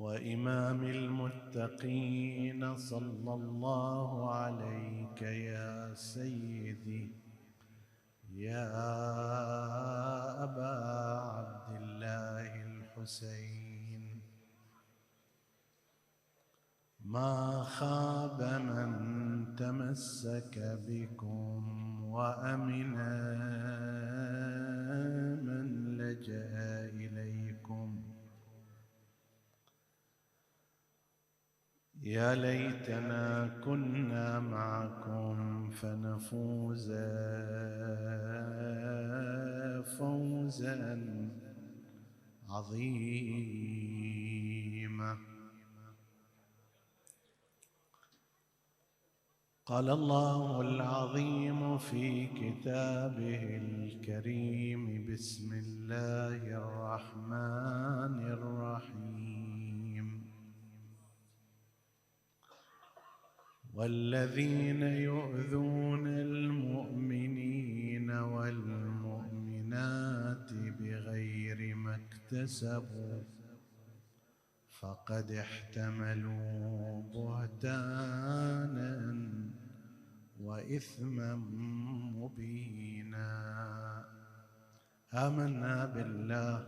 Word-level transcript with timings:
وإمام 0.00 0.82
المتقين 0.82 2.76
صلى 2.76 3.34
الله 3.34 4.34
عليك 4.34 5.22
يا 5.22 5.94
سيدي 5.94 7.12
يا 8.32 8.68
أبا 10.44 10.74
عبد 11.36 11.82
الله 11.82 12.62
الحسين. 12.62 14.22
ما 17.04 17.62
خاب 17.62 18.42
من 18.42 18.90
تمسك 19.56 20.78
بكم 20.88 21.60
وأمن 22.04 22.96
من 25.44 25.96
لجأ 25.96 26.90
يا 32.02 32.34
ليتنا 32.34 33.60
كنا 33.64 34.40
معكم 34.40 35.70
فنفوز 35.70 36.92
فوزا 39.98 41.00
عظيما. 42.48 43.70
قال 49.66 49.90
الله 49.90 50.60
العظيم 50.60 51.78
في 51.78 52.26
كتابه 52.26 53.56
الكريم 53.56 55.06
بسم 55.12 55.52
الله 55.52 56.56
الرحمن 56.58 58.14
الرحيم. 58.32 59.39
والذين 63.74 64.82
يؤذون 64.82 66.06
المؤمنين 66.06 68.10
والمؤمنات 68.10 69.32
بغير 70.52 71.74
ما 71.74 71.94
اكتسبوا 71.94 73.22
فقد 74.80 75.30
احتملوا 75.30 77.02
بهتانا 77.02 78.94
وإثما 80.40 81.36
مبينا. 82.16 83.30
آمنا 85.14 85.86
بالله. 85.86 86.66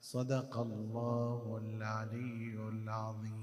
صدق 0.00 0.58
الله 0.58 1.58
العلي 1.62 2.68
العظيم. 2.68 3.37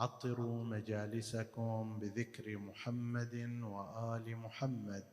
عطروا 0.00 0.64
مجالسكم 0.64 1.98
بذكر 1.98 2.58
محمد 2.58 3.34
وآل 3.62 4.36
محمد. 4.36 5.04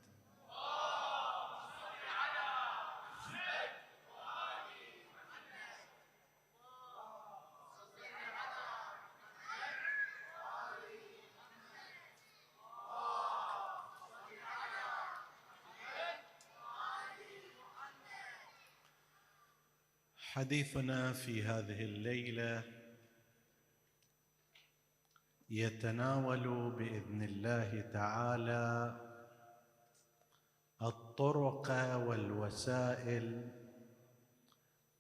حديثنا 20.18 21.14
في 21.14 21.44
هذه 21.44 21.82
الليلة 21.82 22.77
يتناول 25.50 26.72
بإذن 26.72 27.22
الله 27.22 27.82
تعالى 27.82 28.98
الطرق 30.82 31.96
والوسائل 31.96 33.52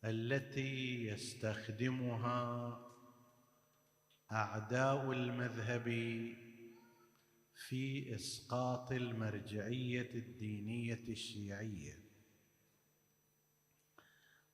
التي 0.04 1.06
يستخدمها 1.08 2.80
أعداء 4.32 5.12
المذهب 5.12 5.84
في 7.68 8.16
إسقاط 8.16 8.92
المرجعية 8.92 10.16
الدينية 10.16 11.04
الشيعية. 11.10 12.00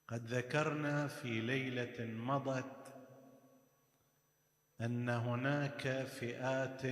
قد 0.07 0.25
ذكرنا 0.25 1.07
في 1.07 1.41
ليلة 1.41 2.05
مضت 2.05 2.92
أن 4.81 5.09
هناك 5.09 6.03
فئات 6.03 6.85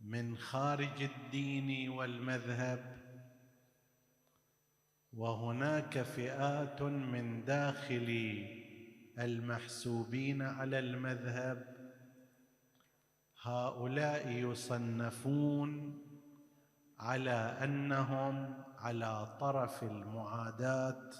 من 0.00 0.36
خارج 0.36 1.02
الدين 1.02 1.88
والمذهب 1.88 3.02
وهناك 5.12 6.02
فئات 6.02 6.82
من 6.82 7.44
داخل 7.44 8.46
المحسوبين 9.18 10.42
على 10.42 10.78
المذهب. 10.78 11.76
هؤلاء 13.42 14.28
يصنفون 14.28 15.98
على 16.98 17.58
أنهم 17.64 18.64
على 18.78 19.36
طرف 19.40 19.82
المعاداة 19.82 21.10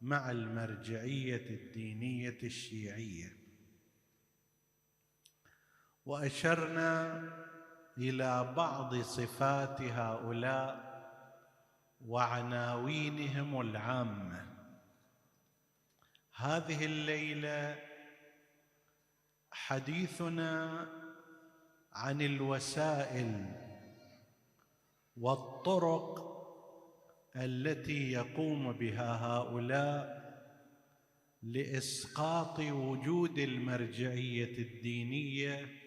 مع 0.00 0.30
المرجعية 0.30 1.50
الدينية 1.50 2.38
الشيعية. 2.42 3.39
وأشرنا 6.10 7.22
إلى 7.98 8.54
بعض 8.56 8.94
صفات 8.94 9.82
هؤلاء 9.82 10.90
وعناوينهم 12.06 13.60
العامة. 13.60 14.46
هذه 16.36 16.84
الليلة 16.84 17.78
حديثنا 19.50 20.86
عن 21.92 22.22
الوسائل 22.22 23.46
والطرق 25.16 26.30
التي 27.36 28.12
يقوم 28.12 28.72
بها 28.72 29.26
هؤلاء 29.26 30.20
لإسقاط 31.42 32.58
وجود 32.58 33.38
المرجعية 33.38 34.58
الدينية 34.58 35.79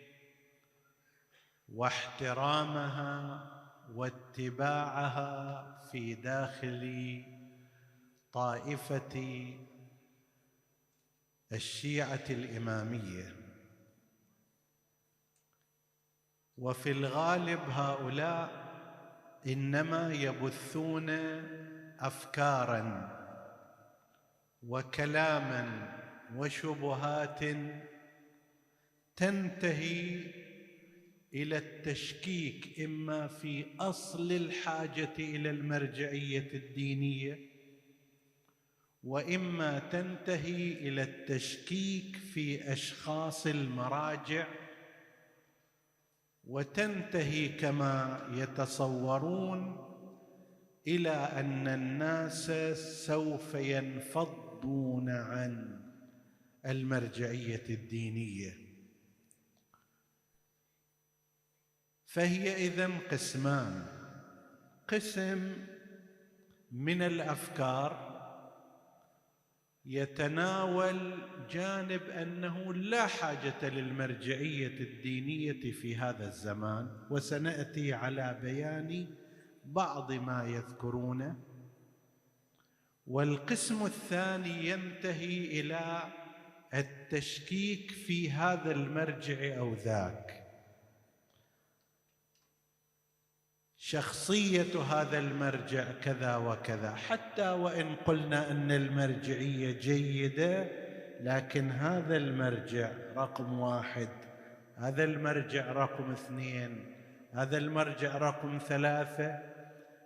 واحترامها 1.70 3.50
واتباعها 3.96 5.64
في 5.92 6.16
داخل 6.16 7.24
طائفة 8.32 9.54
الشيعة 11.52 12.26
الإمامية. 12.30 13.36
وفي 16.58 16.92
الغالب 16.92 17.60
هؤلاء 17.70 18.64
إنما 19.48 20.14
يبثون 20.14 21.10
افكارا 22.00 23.10
وكلاما 24.64 25.94
وشبهات 26.36 27.40
تنتهي 29.16 30.43
إلى 31.34 31.58
التشكيك 31.58 32.80
إما 32.82 33.28
في 33.28 33.66
أصل 33.80 34.32
الحاجة 34.32 35.14
إلى 35.20 35.50
المرجعية 35.50 36.50
الدينية 36.54 37.40
وإما 39.04 39.80
تنتهي 39.80 40.74
إلى 40.74 41.04
التشكيك 41.04 42.16
في 42.16 42.74
أشخاص 42.74 43.48
المراجع 43.48 44.48
وتنتهي 46.44 47.48
كما 47.48 48.28
يتصورون 48.34 49.84
إلى 50.88 51.10
أن 51.10 51.68
الناس 51.68 52.52
سوف 53.06 53.56
ينفضون 53.56 55.10
عن 55.10 55.80
المرجعية 56.66 57.64
الدينية. 57.70 58.63
فهي 62.14 62.68
اذن 62.68 63.00
قسمان. 63.12 63.86
قسم 64.88 65.54
من 66.72 67.02
الأفكار 67.02 68.14
يتناول 69.86 71.20
جانب 71.50 72.02
أنه 72.04 72.74
لا 72.74 73.08
حاجة 73.08 73.70
للمرجعية 73.70 74.80
الدينية 74.80 75.72
في 75.72 75.96
هذا 75.96 76.28
الزمان 76.28 77.08
وسنأتي 77.10 77.94
على 77.94 78.40
بيان 78.42 79.08
بعض 79.66 80.12
ما 80.12 80.44
يذكرونه. 80.44 81.36
والقسم 83.08 83.86
الثاني 83.86 84.70
ينتهي 84.70 85.60
إلى 85.60 86.04
التشكيك 86.74 87.92
في 87.92 88.32
هذا 88.32 88.72
المرجع 88.72 89.58
أو 89.58 89.74
ذاك. 89.74 90.43
شخصية 93.86 94.82
هذا 94.82 95.20
المرجع 95.20 95.86
كذا 96.04 96.36
وكذا. 96.36 96.96
حتى 96.96 97.50
وإن 97.50 97.96
قلنا 97.96 98.52
أن 98.52 98.72
المرجعية 98.72 99.80
جيدة 99.80 100.68
لكن 101.20 101.72
هذا 101.72 102.18
المرجع 102.18 102.92
رقم 103.18 103.60
واحد 103.60 104.10
هذا 104.78 105.04
المرجع 105.04 105.72
رقم 105.72 106.12
اثنين 106.12 106.96
هذا 107.34 107.58
المرجع 107.58 108.18
رقم 108.18 108.58
ثلاثة. 108.58 109.40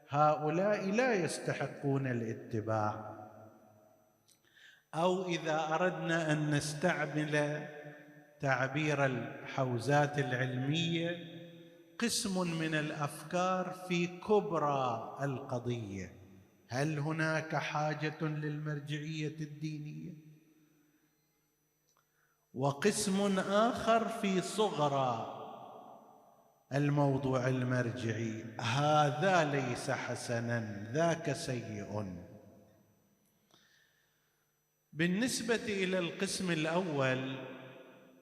هؤلاء 0.10 0.92
لا 0.92 1.14
يستحقون 1.14 2.08
الاتباع. 2.08 3.18
أو 4.96 5.30
إذا 5.30 5.68
أردنا 5.74 6.32
أن 6.32 6.52
نستعمل 6.52 7.68
تعبير 8.40 9.06
الحوزات 9.06 10.20
العلمية 10.20 11.37
قسم 12.00 12.60
من 12.60 12.76
الأفكار 12.76 13.86
في 13.88 14.08
كبرى 14.08 15.18
القضية. 15.22 16.14
هل 16.70 17.00
هناك 17.00 17.56
حاجة 17.56 18.24
للمرجعية 18.24 19.40
الدينية؟ 19.40 20.14
وقسم 22.54 23.40
آخر 23.40 24.08
في 24.08 24.42
صغرى 24.42 25.34
الموضوع 26.74 27.48
المرجعي. 27.48 28.44
هذا 28.60 29.44
ليس 29.44 29.92
حسنا 29.92 30.92
ذاك 30.94 31.34
سيء 31.34 32.06
بالنسبة 34.94 35.56
إلى 35.56 36.00
القسم 36.00 36.52
الأول 36.52 37.36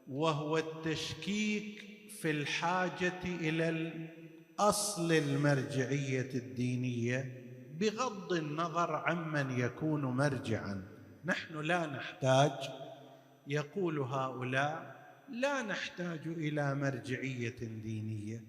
وهو 0.08 0.58
التشكيك 0.58 1.95
في 2.22 2.32
الحاجة 2.32 3.24
إلى 3.24 3.70
الأصل 3.70 5.12
المرجعية 5.12 6.34
الدينية 6.34 7.46
بغض 7.80 8.34
النظر 8.34 8.96
عمن 8.96 9.60
يكون 9.60 10.06
مرجعا. 10.06 10.88
نحن 11.26 11.62
لا 11.62 11.86
نحتاج 11.86 12.70
يقول 13.48 14.00
هؤلاء 14.00 14.96
لا 15.30 15.62
نحتاج 15.62 16.28
إلى 16.28 16.76
مرجعية 16.76 17.58
دينية 17.60 18.44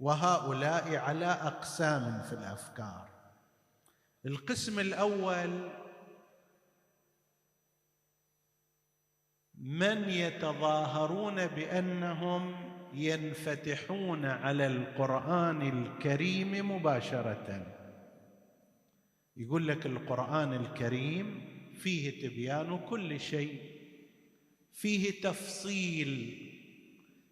وهؤلاء 0.00 0.96
على 0.96 1.26
أقسام 1.26 2.22
في 2.22 2.32
الأفكار. 2.32 3.08
القسم 4.26 4.78
الأول 4.78 5.70
من 9.54 10.08
يتظاهرون 10.08 11.46
بأنهم 11.46 12.63
ينفتحون 12.94 14.24
على 14.24 14.66
القرآن 14.66 15.62
الكريم 15.62 16.70
مباشرة. 16.70 17.66
يقول 19.36 19.68
لك 19.68 19.86
القرآن 19.86 20.52
الكريم 20.52 21.40
فيه 21.74 22.28
تبيان 22.28 22.78
كل 22.78 23.20
شيء 23.20 23.60
فيه 24.72 25.20
تفصيل. 25.20 26.40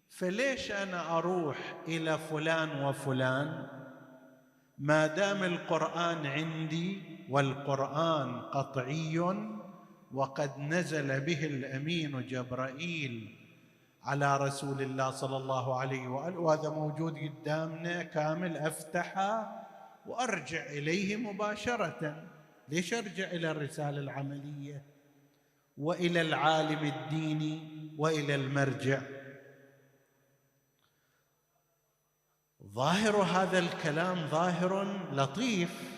فليش 0.09 0.71
أنا 0.71 1.17
أروح 1.17 1.75
إلى 1.87 2.17
فلان 2.17 2.83
وفلان؟ 2.85 3.67
ما 4.77 5.07
دام 5.07 5.43
القرآن 5.43 6.25
عندي 6.25 7.01
والقرآن 7.29 8.41
قطعي 8.41 9.19
وقد 10.13 10.59
نزل 10.59 11.21
به 11.21 11.45
الأمين 11.45 12.27
جبرائيل 12.27 13.42
على 14.05 14.37
رسول 14.37 14.81
الله 14.81 15.11
صلى 15.11 15.37
الله 15.37 15.79
عليه 15.79 16.07
وآله 16.07 16.39
وهذا 16.39 16.69
موجود 16.69 17.17
قدامنا 17.17 18.03
كامل 18.03 18.57
أفتحه 18.57 19.63
وأرجع 20.05 20.65
إليه 20.65 21.15
مباشرة. 21.15 22.23
ليش 22.69 22.93
أرجع 22.93 23.27
إلى 23.31 23.51
الرسالة 23.51 23.99
العملية؟ 23.99 24.85
وإلى 25.77 26.21
العالم 26.21 26.93
الديني 26.93 27.69
وإلى 27.97 28.35
المرجع. 28.35 29.01
ظاهر 32.63 33.15
هذا 33.15 33.59
الكلام 33.59 34.27
ظاهر 34.27 34.83
لطيف. 35.11 35.93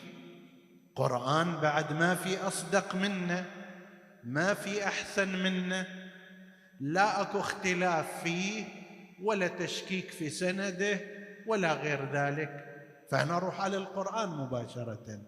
قرآن 0.96 1.56
بعد 1.56 1.94
ما 1.94 2.16
في 2.16 2.38
أصدق 2.38 2.96
منه 2.96 3.46
ما 4.24 4.54
في 4.54 4.88
أحسن 4.88 5.44
منه. 5.44 6.05
لا 6.80 7.22
اكو 7.22 7.39
اختلاف 7.39 8.24
فيه 8.24 8.66
ولا 9.22 9.48
تشكيك 9.48 10.12
في 10.12 10.30
سنده 10.30 11.00
ولا 11.48 11.74
غير 11.74 12.12
ذلك. 12.12 12.66
فانا 13.12 13.38
أروح 13.38 13.62
على 13.62 13.77
القرآن 13.77 14.30
مباشرة. 14.30 15.22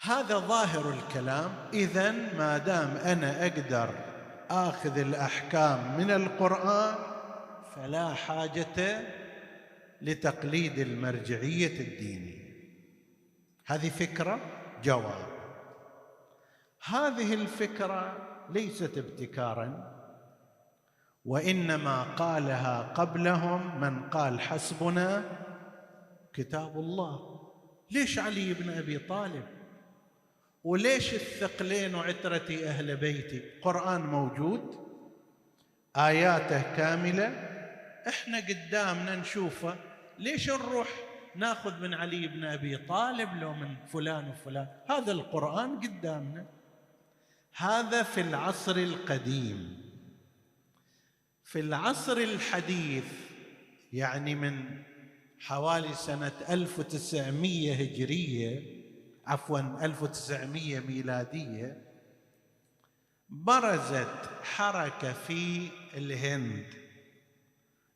هذا 0.00 0.38
ظاهر 0.38 0.92
الكلام. 0.92 1.70
اذا 1.72 2.10
ما 2.38 2.58
دام 2.58 2.96
أنا 2.96 3.46
أقدر 3.46 3.94
آخذ 4.50 4.98
الأحكام 4.98 5.96
من 5.96 6.10
القرآن 6.10 6.94
فلا 7.76 8.14
حاجة 8.14 9.02
لتقليد 10.02 10.78
المرجعية 10.78 11.80
الدينية. 11.80 12.44
هذه 13.66 13.88
فكرة؟ 13.88 14.40
جواب. 14.84 15.33
هذه 16.86 17.34
الفكرة 17.34 18.16
ليست 18.50 18.98
ابتكارا 18.98 19.94
وإنما 21.24 22.02
قالها 22.02 22.82
قبلهم 22.82 23.80
من 23.80 24.08
قال 24.08 24.40
حسبنا 24.40 25.24
كتاب 26.34 26.76
الله. 26.76 27.40
ليش 27.90 28.18
علي 28.18 28.54
بن 28.54 28.70
أبي 28.70 28.98
طالب؟ 28.98 29.44
وليش 30.64 31.14
الثقلين 31.14 31.94
وعترتي 31.94 32.68
أهل 32.68 32.96
بيتي؟ 32.96 33.42
قرآن 33.62 34.00
موجود 34.00 34.86
آياته 35.96 36.76
كاملة. 36.76 37.26
إحنا 38.08 38.38
قدامنا 38.38 39.16
نشوفه 39.16 39.76
ليش 40.18 40.50
نروح 40.50 40.88
ناخذ 41.36 41.82
من 41.82 41.94
علي 41.94 42.28
بن 42.28 42.44
أبي 42.44 42.76
طالب 42.76 43.28
لو 43.40 43.54
من 43.54 43.74
فلان 43.92 44.28
وفلان؟ 44.28 44.66
هذا 44.90 45.12
القرآن 45.12 45.80
قدامنا. 45.80 46.53
هذا 47.56 48.02
في 48.02 48.20
العصر 48.20 48.76
القديم. 48.76 49.84
في 51.42 51.60
العصر 51.60 52.16
الحديث 52.16 53.04
يعني 53.92 54.34
من 54.34 54.82
حوالي 55.38 55.94
سنة 55.94 56.32
1900 56.50 57.74
هجرية 57.74 58.84
عفوا 59.26 59.84
1900 59.84 60.80
ميلادية 60.80 61.84
برزت 63.28 64.30
حركة 64.42 65.12
في 65.12 65.68
الهند. 65.96 66.66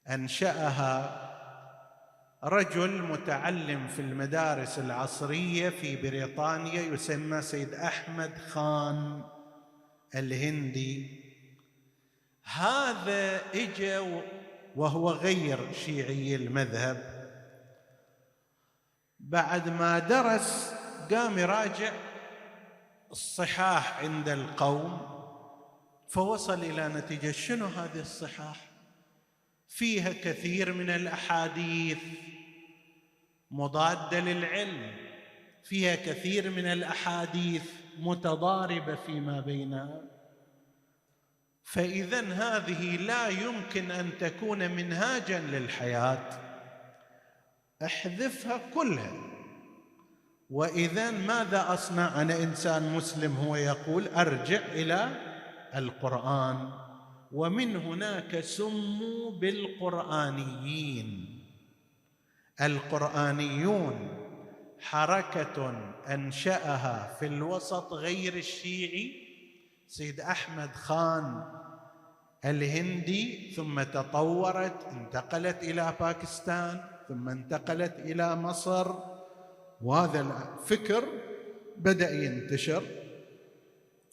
أنشأها 0.08 1.28
رجل 2.44 3.02
متعلم 3.02 3.86
في 3.88 4.02
المدارس 4.02 4.78
العصرية 4.78 5.68
في 5.68 5.96
بريطانيا 5.96 6.82
يسمى 6.82 7.42
سيد 7.42 7.74
أحمد 7.74 8.38
خان. 8.38 9.37
الهندي. 10.14 11.20
هذا 12.44 13.42
اجى 13.54 14.22
وهو 14.76 15.10
غير 15.10 15.72
شيعي 15.72 16.34
المذهب. 16.34 17.28
بعد 19.20 19.68
ما 19.68 19.98
درس 19.98 20.74
قام 21.10 21.38
يراجع 21.38 21.92
الصحاح 23.10 23.98
عند 23.98 24.28
القوم 24.28 25.18
فوصل 26.08 26.64
إلى 26.64 26.88
نتيجة. 26.88 27.30
شنو 27.32 27.66
هذه 27.66 28.00
الصحاح؟ 28.00 28.70
فيها 29.68 30.12
كثير 30.12 30.72
من 30.72 30.90
الأحاديث 30.90 31.98
مضادة 33.50 34.20
للعلم. 34.20 34.96
فيها 35.64 35.94
كثير 35.94 36.50
من 36.50 36.64
الأحاديث 36.64 37.62
متضاربه 38.00 38.94
فيما 38.94 39.40
بينها 39.40 40.00
فإذا 41.62 42.20
هذه 42.20 42.96
لا 42.96 43.28
يمكن 43.28 43.90
أن 43.90 44.10
تكون 44.20 44.70
منهاجا 44.70 45.40
للحياة. 45.40 46.28
احذفها 47.84 48.60
كلها. 48.74 49.12
وإذا 50.50 51.10
ماذا 51.10 51.74
أصنع 51.74 52.22
أنا 52.22 52.42
إنسان 52.42 52.94
مسلم؟ 52.94 53.36
هو 53.36 53.56
يقول 53.56 54.08
أرجع 54.08 54.60
إلى 54.66 55.08
القرآن. 55.74 56.72
ومن 57.32 57.76
هناك 57.76 58.40
سموا 58.40 59.30
بالقرآنيين. 59.30 61.26
القرآنيون. 62.60 64.17
حركة 64.80 65.74
أنشأها 66.08 67.16
في 67.20 67.26
الوسط 67.26 67.92
غير 67.92 68.34
الشيعي 68.36 69.28
سيد 69.88 70.20
أحمد 70.20 70.74
خان 70.74 71.44
الهندي 72.44 73.50
ثم 73.56 73.82
تطورت 73.82 74.86
انتقلت 74.92 75.62
إلى 75.62 75.94
باكستان 76.00 76.80
ثم 77.08 77.28
انتقلت 77.28 77.94
إلى 77.98 78.36
مصر. 78.36 78.94
وهذا 79.82 80.20
الفكر 80.20 81.04
بدأ 81.76 82.10
ينتشر. 82.10 82.82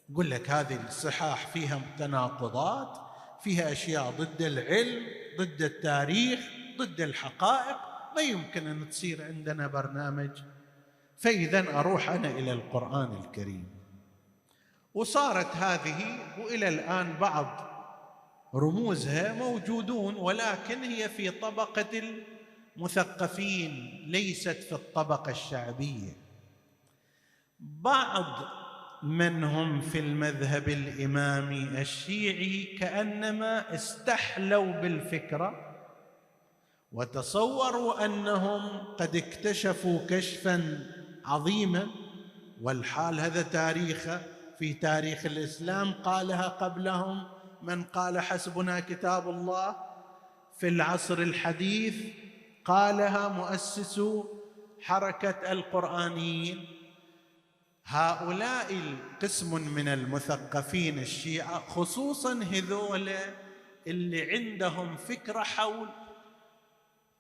يقول 0.10 0.32
لك 0.32 0.50
هذه 0.50 0.88
الصحاح 0.88 1.48
فيها 1.48 1.82
تناقضات 2.00 2.98
فيها 3.44 3.72
أشياء 3.72 4.12
ضد 4.12 4.42
العلم 4.42 5.06
ضد 5.40 5.62
التاريخ 5.62 6.40
ضد 6.78 7.02
الحقائق. 7.02 7.78
ما 8.16 8.22
يمكن 8.22 8.68
أن 8.68 8.90
تصير 8.90 9.24
عندنا 9.24 9.68
برنامج. 9.68 10.30
فإذا 11.18 11.80
أروح 11.80 12.10
أنا 12.10 12.32
إلى 12.32 12.52
القرآن 12.52 13.22
الكريم. 13.24 13.68
وصارت 14.94 15.56
هذه 15.56 16.18
وإلى 16.40 16.68
الآن 16.68 17.14
بعض 17.14 17.66
رموزها 18.56 19.34
موجودون 19.34 20.16
ولكن 20.16 20.84
هي 20.84 21.10
في 21.10 21.32
طبقة 21.32 22.14
المثقفين 22.78 24.04
ليست 24.08 24.64
في 24.64 24.72
الطبقة 24.72 25.32
الشعبية. 25.32 26.14
بعض 27.60 28.46
من 29.04 29.44
هم 29.44 29.82
في 29.82 30.00
المذهب 30.00 30.70
الإمامي 30.70 31.82
الشيعي 31.82 32.64
كأنما 32.64 33.76
استحلوا 33.76 34.72
بالفكرة 34.72 35.76
وتصوروا 36.92 38.06
أنهم 38.06 38.78
قد 38.96 39.16
اكتشفوا 39.16 40.00
كشفا 40.10 40.86
عظيما 41.26 41.88
والحال 42.62 43.20
هذا 43.20 43.42
تاريخه. 43.42 44.22
في 44.60 44.74
تاريخ 44.74 45.26
الإسلام 45.26 45.94
قالها 45.94 46.48
قبلهم 46.48 47.28
من 47.62 47.84
قال 47.84 48.20
حسبنا 48.20 48.80
كتاب 48.80 49.30
الله. 49.30 49.76
في 50.60 50.68
العصر 50.68 51.18
الحديث 51.20 51.96
قالها 52.66 53.28
مؤسس 53.28 54.02
حركة 54.82 55.52
القرآنيين. 55.52 56.66
هؤلاء 57.86 58.74
القسم 58.74 59.74
من 59.76 59.88
المثقفين 59.88 61.00
الشيعة 61.00 61.60
خصوصا 61.60 62.34
هذول 62.34 63.12
اللي 63.88 64.32
عندهم 64.32 64.98
فكرة 64.98 65.44
حول 65.44 65.88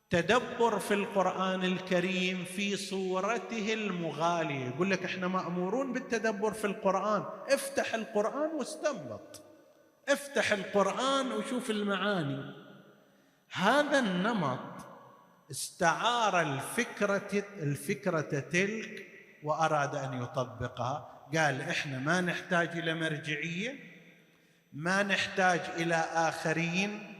تدبر 0.09 0.79
في 0.79 0.93
القرآن 0.93 1.63
الكريم 1.63 2.45
في 2.45 2.75
صورته 2.75 3.73
المغالية. 3.73 4.65
يقول 4.65 4.91
لك 4.91 5.05
إحنا 5.05 5.27
مأمورون 5.27 5.93
بالتدبر 5.93 6.53
في 6.53 6.67
القرآن. 6.67 7.23
افتح 7.49 7.93
القرآن 7.93 8.49
واستنبط. 8.49 9.41
افتح 10.09 10.51
القرآن 10.51 11.31
وشوف 11.31 11.69
المعاني. 11.69 12.53
هذا 13.51 13.99
النمط 13.99 14.59
استعار 15.51 16.41
الفكرة 16.41 17.43
الفكرة 17.59 18.39
تلك 18.39 19.07
وأراد 19.43 19.95
أن 19.95 20.21
يطبقها. 20.21 21.11
قال 21.35 21.61
إحنا 21.61 21.99
ما 21.99 22.21
نحتاج 22.21 22.77
إلى 22.77 22.93
مرجعية 22.93 23.95
ما 24.73 25.03
نحتاج 25.03 25.61
إلى 25.77 25.95
آخرين 25.95 27.14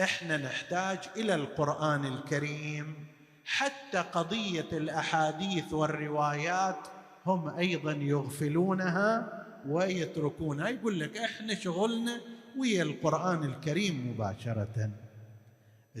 إحنا 0.00 0.36
نحتاج 0.36 0.98
إلى 1.16 1.34
القرآن 1.34 2.04
الكريم. 2.04 3.06
حتى 3.44 3.98
قضية 3.98 4.68
الأحاديث 4.72 5.72
والروايات 5.72 6.78
هم 7.26 7.48
أيضا 7.48 7.92
يغفلونها 7.92 9.44
ويتركونها. 9.66 10.68
يقول 10.68 11.00
لك 11.00 11.16
إحنا 11.16 11.54
شغلنا 11.54 12.20
ويا 12.58 12.82
القرآن 12.82 13.44
الكريم 13.44 14.10
مباشرة. 14.10 14.90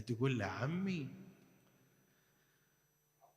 تقول 0.06 0.38
له 0.38 0.46
عمي 0.46 1.08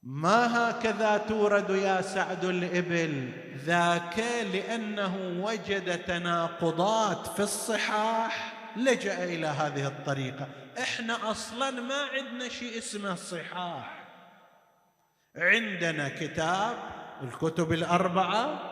ما 0.03 0.69
هكذا 0.69 1.17
تورد 1.17 1.69
يا 1.69 2.01
سعد 2.01 2.45
الإبل؟ 2.45 3.31
ذاك 3.65 4.19
لأنه 4.53 5.43
وجد 5.45 6.03
تناقضات 6.03 7.27
في 7.27 7.39
الصحاح 7.39 8.52
لجأ 8.77 9.23
إلى 9.23 9.47
هذه 9.47 9.87
الطريقة. 9.87 10.47
إحنا 10.79 11.31
أصلا 11.31 11.71
ما 11.71 12.01
عندنا 12.13 12.49
شيء 12.49 12.77
اسمه 12.77 13.15
صحاح. 13.15 14.03
عندنا 15.35 16.09
كتاب 16.09 16.77
الكتب 17.23 17.73
الأربعة. 17.73 18.69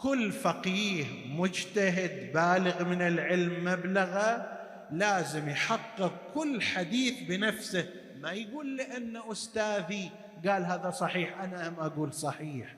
كل 0.00 0.32
فقيه 0.32 1.04
مجتهد 1.26 2.32
بالغ 2.32 2.84
من 2.84 3.02
العلم 3.02 3.64
مبلغه 3.64 4.58
لازم 4.90 5.48
يحقق 5.48 6.12
كل 6.34 6.62
حديث 6.62 7.22
بنفسه. 7.28 7.88
ما 8.20 8.32
يقول 8.32 8.76
لأن 8.76 9.22
أستاذي 9.30 10.10
قال 10.46 10.64
هذا 10.64 10.90
صحيح 10.90 11.40
أنا 11.40 11.68
أم 11.68 11.74
أقول 11.80 12.12
صحيح. 12.12 12.76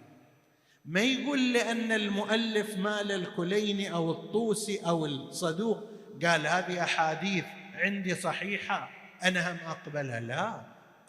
ما 0.84 1.00
يقول 1.00 1.52
لأن 1.52 1.92
المؤلف 1.92 2.78
مال 2.78 3.12
الكليني 3.12 3.92
أو 3.92 4.10
الطوسي 4.10 4.80
أو 4.86 5.06
الصدوق 5.06 5.97
قال 6.24 6.46
هذه 6.46 6.84
أحاديث 6.84 7.44
عندي 7.74 8.14
صحيحة 8.14 8.90
أنا 9.22 9.52
هم 9.52 9.58
أقبلها. 9.66 10.20
لا 10.20 10.60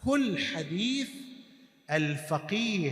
كل 0.05 0.45
حديث 0.55 1.09
الفقيه 1.91 2.91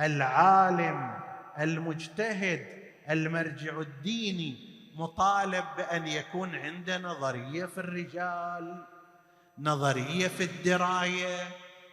العالم 0.00 1.20
المجتهد 1.58 2.66
المرجع 3.10 3.80
الديني 3.80 4.56
مطالب 4.94 5.64
بأن 5.76 6.06
يكون 6.06 6.54
عنده 6.54 6.98
نظرية 6.98 7.66
في 7.66 7.78
الرجال 7.78 8.84
نظرية 9.58 10.28
في 10.28 10.44
الدراية 10.44 11.48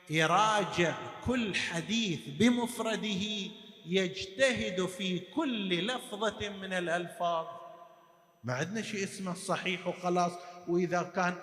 يراجع 0.10 0.94
كل 1.26 1.56
حديث 1.56 2.20
بمفرده 2.28 3.50
يجتهد 3.86 4.86
في 4.86 5.20
كل 5.20 5.88
لفظة 5.88 6.50
من 6.50 6.74
الألفاظ. 6.74 7.59
ما 8.44 8.54
عندنا 8.54 8.82
شيء 8.82 9.04
اسمه 9.04 9.32
الصحيح 9.32 9.88
وخلاص. 9.88 10.32
وإذا 10.68 11.12
كان 11.16 11.34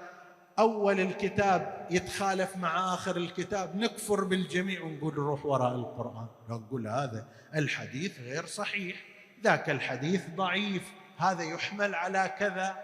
أول 0.58 1.00
الكتاب 1.00 1.86
يتخالف 1.90 2.56
مع 2.56 2.94
آخر 2.94 3.16
الكتاب 3.16 3.76
نكفر 3.76 4.24
بالجميع 4.24 4.82
ونقول 4.82 5.14
روح 5.14 5.46
وراء 5.46 5.74
القرآن. 5.74 6.26
نقول 6.48 6.88
هذا 6.88 7.26
الحديث 7.54 8.20
غير 8.20 8.46
صحيح. 8.46 8.96
ذاك 9.44 9.70
الحديث 9.70 10.22
ضعيف. 10.36 10.82
هذا 11.18 11.42
يحمل 11.42 11.94
على 11.94 12.34
كذا. 12.38 12.76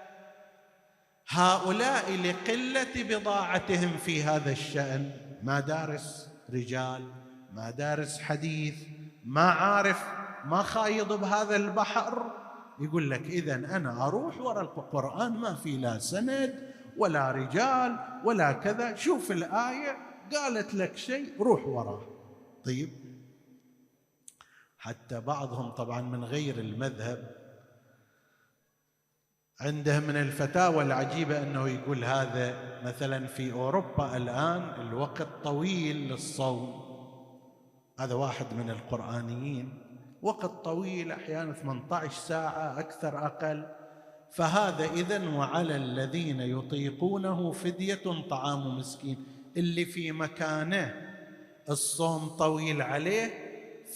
هؤلاء 1.29 2.13
لقلة 2.13 3.19
بضاعتهم 3.19 3.97
في 3.99 4.23
هذا 4.23 4.53
الشأن. 4.53 5.11
ما 5.43 5.61
دارس 5.61 6.29
رجال 6.51 7.13
ما 7.53 7.71
دارس 7.71 8.21
حديث 8.21 8.75
ما 9.25 9.51
عارف 9.51 10.05
ما 10.45 10.63
خايض 10.63 11.13
بهذا 11.13 11.57
البحر. 11.57 12.42
يقول 12.83 13.11
لك 13.11 13.23
اذا 13.23 13.55
أنا 13.55 14.07
أروح 14.07 14.41
وراء 14.41 14.63
القرآن 14.63 15.33
ما 15.33 15.55
في 15.55 15.77
لا 15.77 15.99
سند 15.99 16.73
ولا 16.97 17.31
رجال 17.31 17.99
ولا 18.25 18.53
كذا. 18.53 18.95
شوف 18.95 19.33
الآية 19.33 19.97
قالت 20.33 20.75
لك 20.75 20.97
شيء 20.97 21.43
روح 21.43 21.67
وراه. 21.67 22.03
طيب. 22.65 22.91
حتى 24.79 25.21
بعضهم 25.21 25.71
طبعا 25.71 26.01
من 26.01 26.25
غير 26.25 26.59
المذهب 26.59 27.43
عنده 29.61 30.01
من 30.01 30.17
الفتاوى 30.17 30.83
العجيبة 30.85 31.43
أنه 31.43 31.69
يقول 31.69 32.05
هذا 32.05 32.81
مثلا 32.85 33.27
في 33.27 33.53
أوروبا 33.53 34.17
الآن 34.17 34.81
الوقت 34.81 35.29
طويل 35.45 35.97
للصوم. 35.97 36.93
هذا 37.99 38.15
واحد 38.15 38.47
من 38.55 38.71
القرآنيين. 38.71 39.82
وقت 40.23 40.65
طويل 40.65 41.13
أحيانا 41.13 41.53
18 41.53 42.13
ساعة 42.13 42.81
أكثر 42.81 43.27
أقل. 43.27 43.67
فهذا 44.33 44.85
اذا 44.85 45.29
وعلى 45.29 45.77
الذين 45.77 46.41
يطيقونه 46.41 47.53
فدية 47.53 48.29
طعام 48.31 48.79
مسكين. 48.79 49.27
اللي 49.57 49.85
في 49.85 50.13
مكانه 50.13 50.95
الصوم 51.71 52.29
طويل 52.29 52.83
عليه 52.83 53.31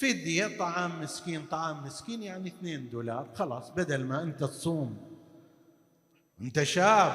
فدية 0.01 0.59
طعام 0.59 1.03
مسكين. 1.03 1.45
طعام 1.51 1.85
مسكين 1.85 2.23
يعني 2.23 2.49
2 2.49 2.89
دولار. 2.89 3.29
خلاص 3.35 3.71
بدل 3.71 4.05
ما 4.05 4.23
أنت 4.23 4.45
تصوم 4.45 5.17
أنت 6.41 6.63
شاب 6.63 7.13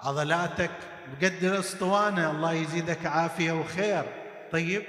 عضلاتك 0.00 0.70
بقد 1.12 1.44
الاسطوانه 1.44 2.30
الله 2.30 2.52
يزيدك 2.52 3.06
عافية 3.06 3.52
وخير. 3.52 4.04
طيب 4.52 4.82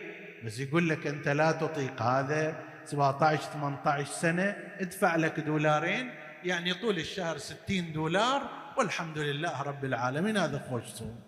بس 0.46 0.60
يقول 0.60 0.90
لك 0.90 1.08
أنت 1.08 1.28
لا 1.28 1.52
تطيق 1.52 2.02
هذا. 2.02 2.71
17 2.86 3.42
18 3.42 4.06
سنة 4.06 4.56
ادفع 4.80 5.16
لك 5.16 5.40
دولارين 5.40 6.12
يعني 6.44 6.74
طول 6.74 6.98
الشهر 6.98 7.38
60 7.38 7.94
دولار 7.94 8.42
والحمد 8.78 9.18
لله 9.18 9.62
رب 9.62 9.86
العالمين 9.86 10.38
هذا 10.38 10.66
خوش 10.70 10.84
صوم 10.84 11.20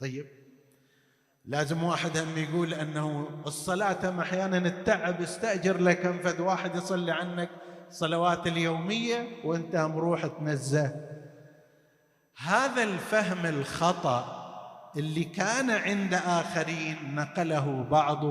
طيب 0.00 0.26
لازم 1.44 1.82
واحد 1.82 2.18
هم 2.18 2.38
يقول 2.38 2.74
أنه 2.74 3.28
الصلاة 3.46 4.10
هم 4.10 4.20
أحيانا 4.20 4.58
التعب 4.58 5.22
استأجر 5.22 5.80
لك 5.80 6.20
فد 6.24 6.40
واحد 6.40 6.76
يصلي 6.76 7.12
عنك 7.12 7.48
الصلوات 7.88 8.46
اليومية 8.46 9.28
وأنت 9.44 9.76
هم 9.76 9.98
روح 9.98 10.26
تنزه. 10.26 10.94
هذا 12.36 12.82
الفهم 12.82 13.46
الخطأ 13.46 14.46
اللي 14.96 15.24
كان 15.24 15.70
عند 15.70 16.14
آخرين 16.14 17.14
نقله 17.14 17.86
بعض 17.90 18.24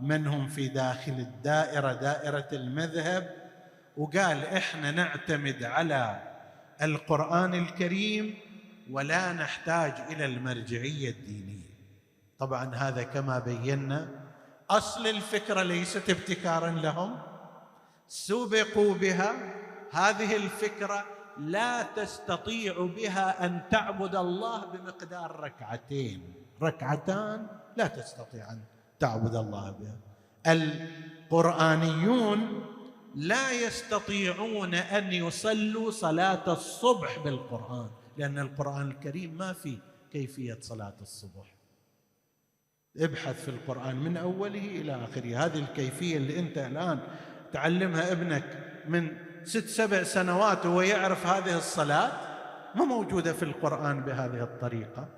من 0.00 0.26
هم 0.26 0.48
في 0.48 0.68
داخل 0.68 1.12
الدائرة 1.12 1.92
دائرة 1.92 2.48
المذهب 2.52 3.34
وقال 3.96 4.44
إحنا 4.44 4.90
نعتمد 4.90 5.62
على 5.62 6.22
القرآن 6.82 7.54
الكريم 7.54 8.34
ولا 8.90 9.32
نحتاج 9.32 9.94
إلى 10.12 10.24
المرجعية 10.24 11.10
الدينية. 11.10 11.76
طبعا 12.38 12.74
هذا 12.74 13.02
كما 13.02 13.38
بينا 13.38 14.08
أصل 14.70 15.06
الفكرة 15.06 15.62
ليست 15.62 16.10
ابتكارا 16.10 16.70
لهم. 16.70 17.18
سبقوا 18.08 18.94
بها. 18.94 19.32
هذه 19.92 20.36
الفكرة 20.36 21.04
لا 21.38 21.82
تستطيع 21.82 22.86
بها 22.96 23.46
أن 23.46 23.62
تعبد 23.70 24.16
الله 24.16 24.66
بمقدار 24.66 25.40
ركعتين. 25.40 26.34
ركعتان 26.62 27.46
لا 27.76 27.86
تستطيع 27.86 28.50
أن 28.50 28.60
تعبد 29.00 29.34
الله 29.34 29.70
بها. 29.70 29.98
القرآنيون 31.26 32.64
لا 33.14 33.52
يستطيعون 33.52 34.74
أن 34.74 35.12
يصلوا 35.12 35.90
صلاة 35.90 36.52
الصبح 36.52 37.18
بالقرآن 37.18 37.90
لأن 38.18 38.38
القرآن 38.38 38.90
الكريم 38.90 39.38
ما 39.38 39.52
في 39.52 39.78
كيفية 40.12 40.58
صلاة 40.60 40.94
الصبح. 41.00 41.56
ابحث 42.96 43.44
في 43.44 43.48
القرآن 43.48 43.96
من 43.96 44.16
أوله 44.16 44.66
إلى 44.66 45.04
آخره. 45.04 45.44
هذه 45.44 45.58
الكيفية 45.58 46.16
اللي 46.16 46.38
أنت 46.38 46.58
الآن 46.58 46.98
تعلمها 47.52 48.12
ابنك 48.12 48.44
من 48.88 49.16
ست 49.44 49.68
سبع 49.68 50.02
سنوات 50.02 50.66
وهو 50.66 50.80
يعرف 50.80 51.26
هذه 51.26 51.56
الصلاة 51.56 52.12
ما 52.74 52.84
موجودة 52.84 53.32
في 53.32 53.42
القرآن 53.42 54.00
بهذه 54.00 54.42
الطريقة. 54.42 55.08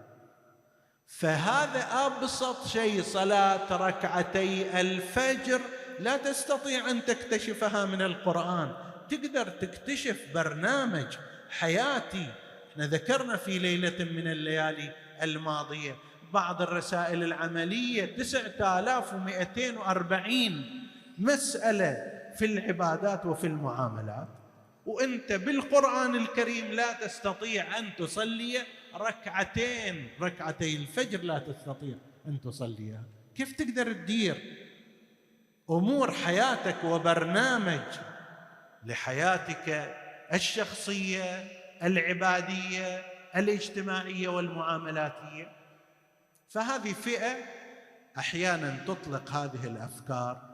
فهذا 1.08 2.06
أبسط 2.06 2.66
شيء 2.66 3.02
صلاة 3.02 3.76
ركعتي 3.76 4.80
الفجر. 4.80 5.60
لا 6.00 6.16
تستطيع 6.16 6.90
أن 6.90 7.04
تكتشفها 7.04 7.84
من 7.84 8.02
القرآن. 8.02 8.72
تقدر 9.10 9.48
تكتشف 9.48 10.16
برنامج 10.34 11.06
حياتي. 11.50 12.26
إحنا 12.72 12.86
ذكرنا 12.86 13.36
في 13.36 13.58
ليلة 13.58 14.04
من 14.04 14.28
الليالي 14.28 14.92
الماضية 15.22 15.96
بعض 16.32 16.62
الرسائل 16.62 17.24
العملية. 17.24 18.16
9240 18.16 20.64
مسألة 21.18 21.96
في 22.38 22.44
العبادات 22.44 23.26
وفي 23.26 23.46
المعاملات. 23.46 24.28
وأنت 24.86 25.32
بالقرآن 25.32 26.16
الكريم 26.16 26.72
لا 26.72 26.92
تستطيع 26.92 27.78
أن 27.78 27.90
تصلي. 27.98 28.58
ركعتين. 28.94 30.08
ركعتي 30.20 30.76
الفجر 30.76 31.20
لا 31.20 31.38
تستطيع 31.38 31.94
أن 32.26 32.40
تصليها. 32.40 33.04
كيف 33.34 33.52
تقدر 33.52 33.92
تدير 33.92 34.36
أمور 35.70 36.12
حياتك 36.12 36.84
وبرنامج 36.84 37.80
لحياتك 38.84 39.94
الشخصية 40.32 41.44
العبادية 41.82 43.02
الاجتماعية 43.36 44.28
والمعاملاتية؟ 44.28 45.52
فهذه 46.48 46.92
فئة 46.92 47.36
أحيانا 48.18 48.84
تطلق 48.86 49.30
هذه 49.30 49.66
الأفكار 49.66 50.48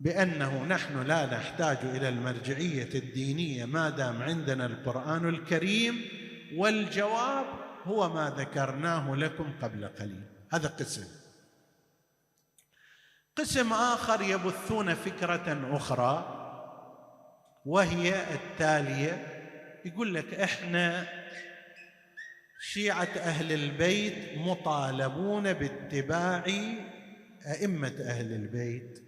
بأنه 0.00 0.64
نحن 0.64 1.02
لا 1.02 1.26
نحتاج 1.26 1.78
إلى 1.82 2.08
المرجعية 2.08 2.88
الدينية 2.94 3.64
ما 3.64 3.90
دام 3.90 4.22
عندنا 4.22 4.66
القرآن 4.66 5.28
الكريم 5.28 6.04
والجواب 6.56 7.46
هو 7.84 8.08
ما 8.08 8.30
ذكرناه 8.30 9.14
لكم 9.14 9.52
قبل 9.62 9.88
قليل. 9.88 10.24
هذا 10.52 10.68
قسم. 10.68 11.08
قسم 13.36 13.72
آخر 13.72 14.22
يبثون 14.22 14.94
فكرة 14.94 15.76
أخرى 15.76 16.36
وهي 17.66 18.34
التالية. 18.34 19.26
يقول 19.84 20.14
لك 20.14 20.34
إحنا 20.34 21.06
شيعة 22.60 23.08
أهل 23.16 23.52
البيت 23.52 24.38
مطالبون 24.38 25.52
باتباع 25.52 26.44
أئمة 27.46 27.94
أهل 28.00 28.32
البيت. 28.32 29.02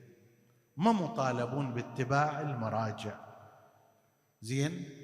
ما 0.76 0.92
مطالبون 0.92 1.74
باتباع 1.74 2.40
المراجع. 2.40 3.14
زين؟ 4.42 5.01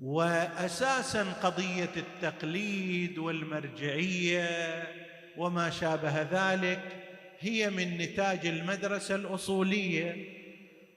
واساسا 0.00 1.22
قضية 1.42 1.90
التقليد 1.96 3.18
والمرجعية 3.18 4.88
وما 5.36 5.70
شابه 5.70 6.22
ذلك 6.22 6.80
هي 7.40 7.70
من 7.70 7.98
نتاج 7.98 8.46
المدرسة 8.46 9.14
الأصولية. 9.14 10.40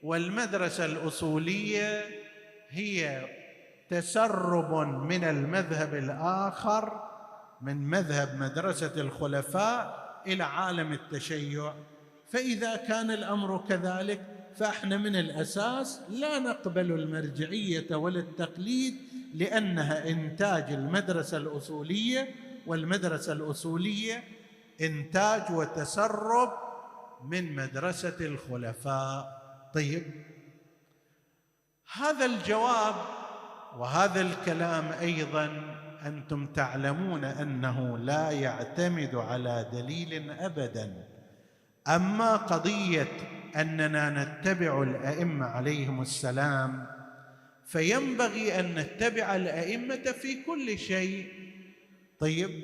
والمدرسة 0.04 0.86
الأصولية 0.86 2.06
هي 2.70 3.26
تسرب 3.90 4.74
من 4.88 5.24
المذهب 5.24 5.94
الآخر 5.94 7.04
من 7.62 7.78
مذهب 7.78 8.36
مدرسة 8.40 9.02
الخلفاء 9.02 10.04
إلى 10.28 10.44
عالم 10.44 10.94
التشيع. 10.94 11.74
فإذا 12.32 12.76
كان 12.76 13.12
الأمر 13.12 13.66
كذلك 13.70 14.33
فاحنا 14.56 14.98
من 14.98 15.16
الأساس 15.16 16.02
لا 16.10 16.40
نقبل 16.40 16.92
المرجعية 16.92 17.96
ولا 17.96 18.20
التقليد 18.20 18.96
لأنها 19.34 20.10
إنتاج 20.10 20.72
المدرسة 20.72 21.38
الأصولية 21.38 22.36
والمدرسة 22.68 23.34
الأصولية 23.34 24.24
إنتاج 24.82 25.52
وتسرب 25.52 26.52
من 27.24 27.56
مدرسة 27.56 28.16
الخلفاء. 28.22 29.44
طيب 29.74 30.04
هذا 31.94 32.26
الجواب 32.26 32.96
وهذا 33.78 34.22
الكلام 34.22 34.92
أيضا 34.92 35.76
أنتم 36.06 36.48
تعلمون 36.48 37.24
أنه 37.24 37.98
لا 37.98 38.32
يعتمد 38.32 39.16
على 39.16 39.70
دليل 39.74 40.32
ابدا. 40.32 41.08
أما 41.88 42.36
قضية 42.36 43.08
أننا 43.56 44.24
نتبع 44.24 44.84
الأئمة 44.84 45.46
عليهم 45.46 46.02
السلام 46.02 46.88
فينبغي 47.66 48.60
أن 48.60 48.76
نتبع 48.76 49.36
الأئمة 49.36 50.12
في 50.22 50.44
كل 50.44 50.80
شيء. 50.80 51.34
طيب 52.20 52.64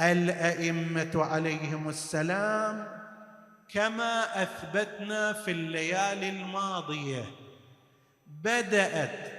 الأئمة 0.00 1.10
عليهم 1.14 1.88
السلام 1.88 2.88
كما 3.68 4.42
أثبتنا 4.42 5.32
في 5.32 5.50
الليالي 5.50 6.30
الماضية 6.30 7.24
بدأت 8.26 9.32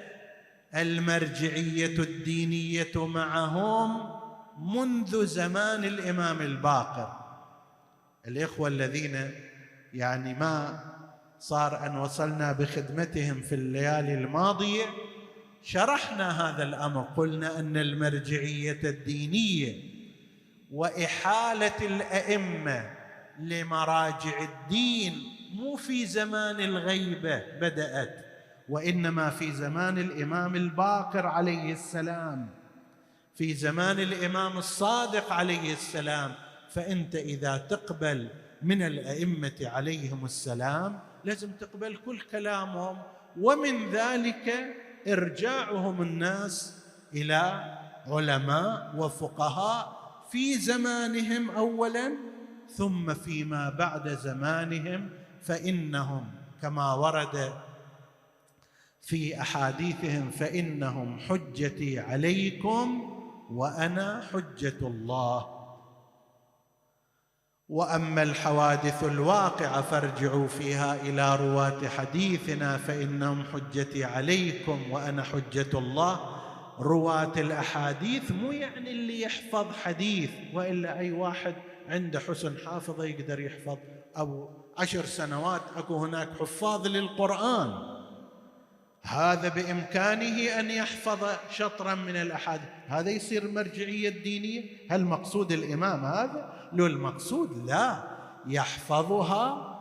المرجعية 0.75 1.99
الدينية 1.99 3.08
معهم 3.08 4.17
منذ 4.75 5.25
زمان 5.25 5.84
الإمام 5.84 6.41
الباقر. 6.41 7.27
الإخوة 8.27 8.67
الذين 8.67 9.32
يعني 9.93 10.34
ما 10.34 10.80
صار 11.39 11.86
أن 11.86 11.97
وصلنا 11.97 12.52
بخدمتهم 12.52 13.41
في 13.41 13.56
الليالي 13.56 14.13
الماضية 14.13 14.86
شرحنا 15.63 16.50
هذا 16.50 16.63
الأمر 16.63 17.02
قلنا 17.02 17.60
أن 17.60 17.78
المرجعية 17.78 18.80
الدينية 18.84 19.97
وإحالة 20.71 21.78
الأئمة 21.82 22.89
لمراجع 23.39 24.41
الدين 24.41 25.23
مو 25.56 25.76
في 25.76 26.06
زمان 26.06 26.60
الغيبة 26.60 27.43
بدأت 27.62 28.26
وإنما 28.69 29.30
في 29.30 29.52
زمان 29.52 29.97
الإمام 29.97 30.56
الباقر 30.56 31.26
عليه 31.26 31.73
السلام. 31.73 32.50
في 33.36 33.54
زمان 33.54 34.00
الإمام 34.00 34.58
الصادق 34.58 35.34
عليه 35.34 35.73
السلام 35.73 36.32
فأنت 36.69 37.15
إذا 37.15 37.58
تقبل 37.58 38.30
من 38.62 38.82
الأئمة 38.82 39.56
عليهم 39.62 40.26
السلام 40.26 41.00
لازم 41.24 41.52
تقبل 41.52 41.98
كل 42.06 42.22
كلامهم 42.32 42.98
ومن 43.39 43.89
ذلك 43.91 44.76
إرجاعهم 45.08 46.02
الناس 46.02 46.84
إلى 47.13 47.78
علماء 48.08 48.96
وفقهاء 48.98 49.98
في 50.32 50.58
زمانهم 50.58 51.50
اولا 51.50 52.17
ثم 52.70 53.13
فيما 53.13 53.70
بعد 53.70 54.10
زمانهم 54.10 55.10
فإنهم 55.41 56.32
كما 56.62 56.93
ورد 56.93 57.54
في 59.02 59.41
أحاديثهم 59.41 60.32
فإنهم 60.32 61.20
حجتي 61.20 62.00
عليكم 62.00 63.13
وأنا 63.52 64.22
حجة 64.32 64.78
الله. 64.82 65.57
وأما 67.69 68.23
الحوادث 68.23 69.03
الواقعه 69.03 69.82
فارجعوا 69.82 70.47
فيها 70.47 70.95
إلى 70.95 71.36
رواة 71.36 71.88
حديثنا 71.88 72.77
فإنهم 72.77 73.43
حجتي 73.53 74.03
عليكم 74.03 74.91
وأنا 74.91 75.23
حجة 75.23 75.77
الله. 75.77 76.19
رواة 76.80 77.32
الأحاديث 77.38 78.32
مو 78.32 78.51
يعني 78.51 78.91
اللي 78.91 79.21
يحفظ 79.21 79.65
حديث 79.84 80.30
وإلا 80.53 80.99
أي 80.99 81.12
واحد 81.12 81.56
عنده 81.89 82.19
حسن 82.19 82.58
حافظه 82.65 83.06
يقدر 83.06 83.39
يحفظ. 83.39 83.77
أو 84.17 84.49
عشر 84.77 85.06
سنوات 85.06 85.62
أكو 85.75 85.97
هناك 85.97 86.30
حفاظ 86.39 86.88
للقرآن. 86.88 87.97
هذا 89.03 89.49
بإمكانه 89.49 90.60
أن 90.60 90.71
يحفظ 90.71 91.19
شطرا 91.51 91.95
من 91.95 92.15
الأحاديث. 92.15 92.69
هذا 92.88 93.10
يصير 93.10 93.43
المرجعيه 93.43 94.10
الدينيه 94.10 94.63
هل 94.91 95.06
مقصود 95.06 95.51
الإمام 95.51 96.06
هذا؟ 96.06 96.57
لو 96.73 96.86
المقصود 96.86 97.65
لا 97.67 98.03
يحفظها 98.47 99.73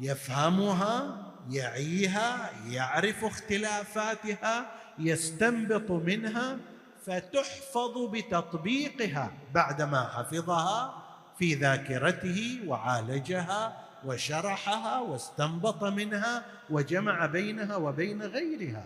يفهمها 0.00 1.22
يعيها 1.50 2.50
يعرف 2.68 3.24
اختلافاتها 3.24 4.70
يستنبط 4.98 5.90
منها 5.90 6.58
فتحفظ 7.06 7.98
بتطبيقها 8.12 9.32
بعدما 9.54 10.08
حفظها 10.08 11.02
في 11.38 11.54
ذاكرته 11.54 12.60
وعالجها 12.66 13.76
وشرحها 14.04 15.00
واستنبط 15.00 15.84
منها 15.84 16.44
وجمع 16.70 17.26
بينها 17.26 17.76
وبين 17.76 18.22
غيرها. 18.22 18.84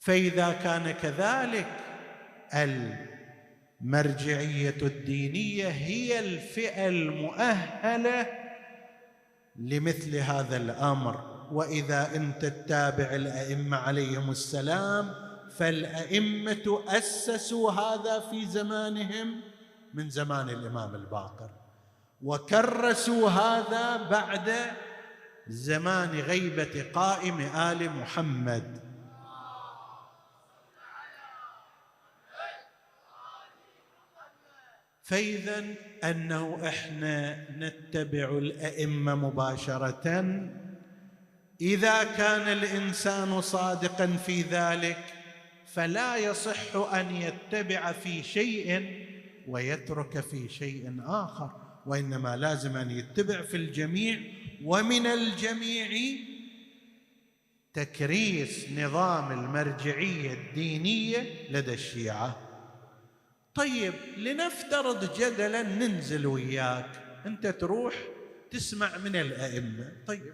فإذا 0.00 0.52
كان 0.52 0.90
كذلك 0.90 1.66
المرجعيه 3.80 4.76
الدينية 4.82 5.68
هي 5.68 6.18
الفئة 6.18 6.88
المؤهلة 6.88 8.26
لمثل 9.56 10.16
هذا 10.16 10.56
الأمر. 10.56 11.38
وإذا 11.52 12.16
أنت 12.16 12.44
تتابع 12.44 13.14
الائمه 13.14 13.76
عليهم 13.76 14.30
السلام 14.30 15.14
فالأئمة 15.56 16.84
أسسوا 16.88 17.70
هذا 17.70 18.20
في 18.30 18.46
زمانهم 18.46 19.40
من 19.94 20.10
زمان 20.10 20.50
الإمام 20.50 20.94
الباقر. 20.94 21.50
وكرسوا 22.22 23.30
هذا 23.30 24.08
بعد 24.10 24.52
زمان 25.48 26.10
غيبة 26.10 26.90
قائم 26.94 27.40
آل 27.40 27.90
محمد. 27.90 28.87
فإذا 35.08 35.64
أنه 36.04 36.68
إحنا 36.68 37.46
نتبع 37.58 38.38
الأئمة 38.38 39.14
مباشرة. 39.14 40.24
إذا 41.60 42.04
كان 42.04 42.48
الإنسان 42.58 43.40
صادقا 43.40 44.06
في 44.06 44.42
ذلك 44.42 45.04
فلا 45.66 46.16
يصح 46.16 46.76
أن 46.94 47.16
يتبع 47.16 47.92
في 47.92 48.22
شيء 48.22 48.96
ويترك 49.46 50.20
في 50.20 50.48
شيء 50.48 50.96
آخر 51.06 51.50
وإنما 51.86 52.36
لازم 52.36 52.76
أن 52.76 52.90
يتبع 52.90 53.42
في 53.42 53.56
الجميع. 53.56 54.20
ومن 54.64 55.06
الجميع 55.06 55.88
تكريس 57.74 58.66
نظام 58.76 59.32
المرجعية 59.32 60.32
الدينية 60.32 61.48
لدى 61.50 61.74
الشيعة. 61.74 62.47
طيب 63.58 63.94
لنفترض 64.16 65.14
جدلا 65.18 65.62
ننزل 65.62 66.26
وياك. 66.26 66.90
أنت 67.26 67.46
تروح 67.46 67.94
تسمع 68.50 68.98
من 68.98 69.16
الأئمة. 69.16 69.92
طيب. 70.06 70.32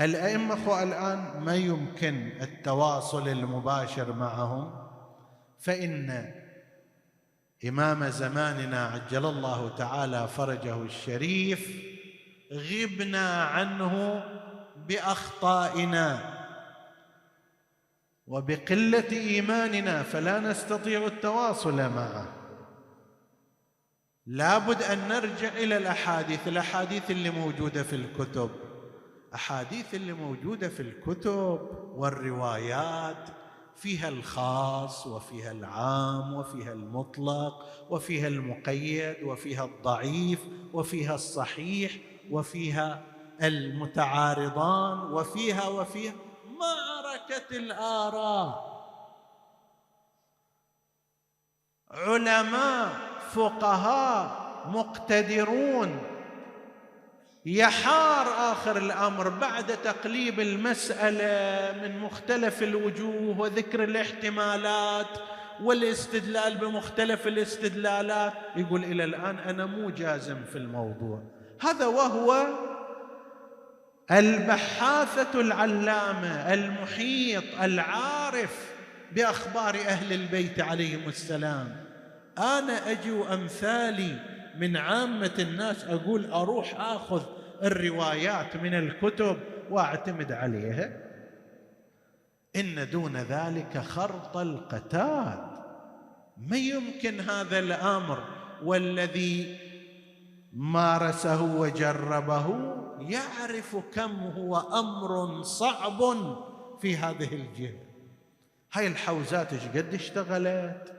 الأئمة 0.00 0.54
أخو 0.54 0.82
الآن 0.82 1.40
ما 1.40 1.56
يمكن 1.56 2.32
التواصل 2.40 3.28
المباشر 3.28 4.12
معهم 4.12 4.88
فإن 5.60 6.34
إمام 7.68 8.08
زماننا 8.08 8.86
عجل 8.86 9.26
الله 9.26 9.76
تعالى 9.76 10.28
فرجه 10.28 10.82
الشريف 10.82 11.70
غبنا 12.52 13.42
عنه 13.44 14.24
بأخطائنا. 14.88 16.35
وبقلة 18.26 19.12
إيماننا 19.12 20.02
فلا 20.02 20.40
نستطيع 20.40 21.06
التواصل 21.06 21.76
معه. 21.76 22.32
لابد 24.26 24.82
أن 24.82 25.08
نرجع 25.08 25.48
إلى 25.48 25.76
الأحاديث 25.76 26.48
الأحاديث 26.48 27.10
اللي 27.10 27.30
موجودة 27.30 27.82
في 27.82 27.96
الكتب. 27.96 28.50
أحاديث 29.34 29.94
اللي 29.94 30.12
موجودة 30.12 30.68
في 30.68 30.80
الكتب 30.80 31.68
والروايات 31.94 33.28
فيها 33.76 34.08
الخاص 34.08 35.06
وفيها 35.06 35.52
العام 35.52 36.34
وفيها 36.34 36.72
المطلق 36.72 37.66
وفيها 37.90 38.28
المقيد 38.28 39.16
وفيها 39.22 39.64
الضعيف 39.64 40.40
وفيها 40.72 41.14
الصحيح 41.14 41.92
وفيها 42.30 43.02
المتعارضان 43.42 45.12
وفيها 45.12 45.68
وفيها 45.68 46.12
معركه 47.30 47.56
الآراء. 47.56 48.76
علماء 51.90 52.88
فقهاء 53.34 54.46
مقتدرون. 54.66 56.02
يحار 57.46 58.52
آخر 58.52 58.76
الأمر 58.76 59.28
بعد 59.28 59.66
تقليب 59.66 60.40
المسألة 60.40 61.82
من 61.82 61.98
مختلف 62.00 62.62
الوجوه 62.62 63.40
وذكر 63.40 63.84
الاحتمالات 63.84 65.18
والاستدلال 65.62 66.56
بمختلف 66.56 67.26
الاستدلالات. 67.26 68.32
يقول 68.56 68.84
إلى 68.84 69.04
الآن 69.04 69.38
أنا 69.38 69.66
مو 69.66 69.90
جازم 69.90 70.44
في 70.44 70.58
الموضوع. 70.58 71.22
هذا 71.60 71.86
وهو 71.86 72.46
البحاثة 74.10 75.40
العلامة 75.40 76.54
المحيط 76.54 77.44
العارف 77.62 78.72
بأخبار 79.12 79.74
أهل 79.74 80.12
البيت 80.12 80.60
عليهم 80.60 81.08
السلام. 81.08 81.76
أنا 82.38 82.90
أجي 82.90 83.10
وامثالي 83.10 84.16
من 84.58 84.76
عامة 84.76 85.34
الناس 85.38 85.84
أقول 85.84 86.32
أروح 86.32 86.80
آخذ 86.80 87.22
الروايات 87.62 88.56
من 88.56 88.74
الكتب 88.74 89.36
وأعتمد 89.70 90.32
عليها. 90.32 90.90
إن 92.56 92.90
دون 92.90 93.16
ذلك 93.16 93.78
خرط 93.78 94.36
القتال. 94.36 95.46
ما 96.36 96.56
يمكن 96.56 97.20
هذا 97.20 97.58
الأمر؟ 97.58 98.24
والذي 98.64 99.58
مارسه 100.52 101.42
وجربه 101.42 102.76
يعرف 103.00 103.76
كم 103.94 104.16
هو 104.16 104.56
أمر 104.56 105.42
صعب 105.42 106.00
في 106.80 106.96
هذه 106.96 107.34
الجهة. 107.34 107.78
هاي 108.72 108.86
الحوزات 108.86 109.52
إيش 109.52 109.62
قد 109.62 109.94
اشتغلت؟ 109.94 110.92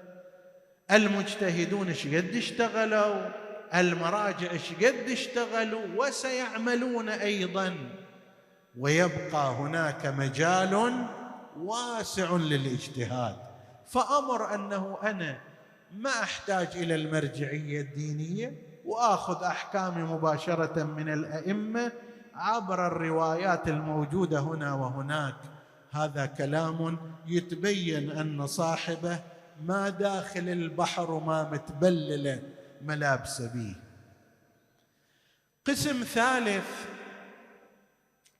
المجتهدون 0.91 1.87
إيش 1.87 2.07
قد 2.07 2.35
اشتغلوا؟ 2.35 3.29
المراجع 3.75 4.51
إيش 4.51 4.73
قد 4.73 5.09
اشتغلوا؟ 5.09 5.87
وسيعملون 5.97 7.09
أيضا. 7.09 7.75
ويبقى 8.77 9.51
هناك 9.51 10.05
مجال 10.05 11.05
واسع 11.57 12.35
للاجتهاد. 12.35 13.35
فأمر 13.87 14.55
أنه 14.55 14.97
أنا 15.03 15.39
ما 15.93 16.09
أحتاج 16.09 16.67
إلى 16.75 16.95
المرجعية 16.95 17.81
الدينية. 17.81 18.66
وآخذ 18.87 19.43
أحكامي 19.43 20.03
مباشرة 20.03 20.83
من 20.83 21.13
الأئمة 21.13 21.91
عبر 22.35 22.87
الروايات 22.87 23.67
الموجودة 23.67 24.39
هنا 24.39 24.73
وهناك. 24.73 25.35
هذا 25.91 26.25
كلام 26.25 26.97
يتبين 27.25 28.11
أن 28.11 28.47
صاحبه 28.47 29.19
ما 29.61 29.89
داخل 29.89 30.49
البحر 30.49 31.11
وما 31.11 31.49
متبلله 31.49 32.41
ملابس 32.81 33.41
به 33.41 33.75
قسم 35.65 36.03
ثالث 36.03 36.85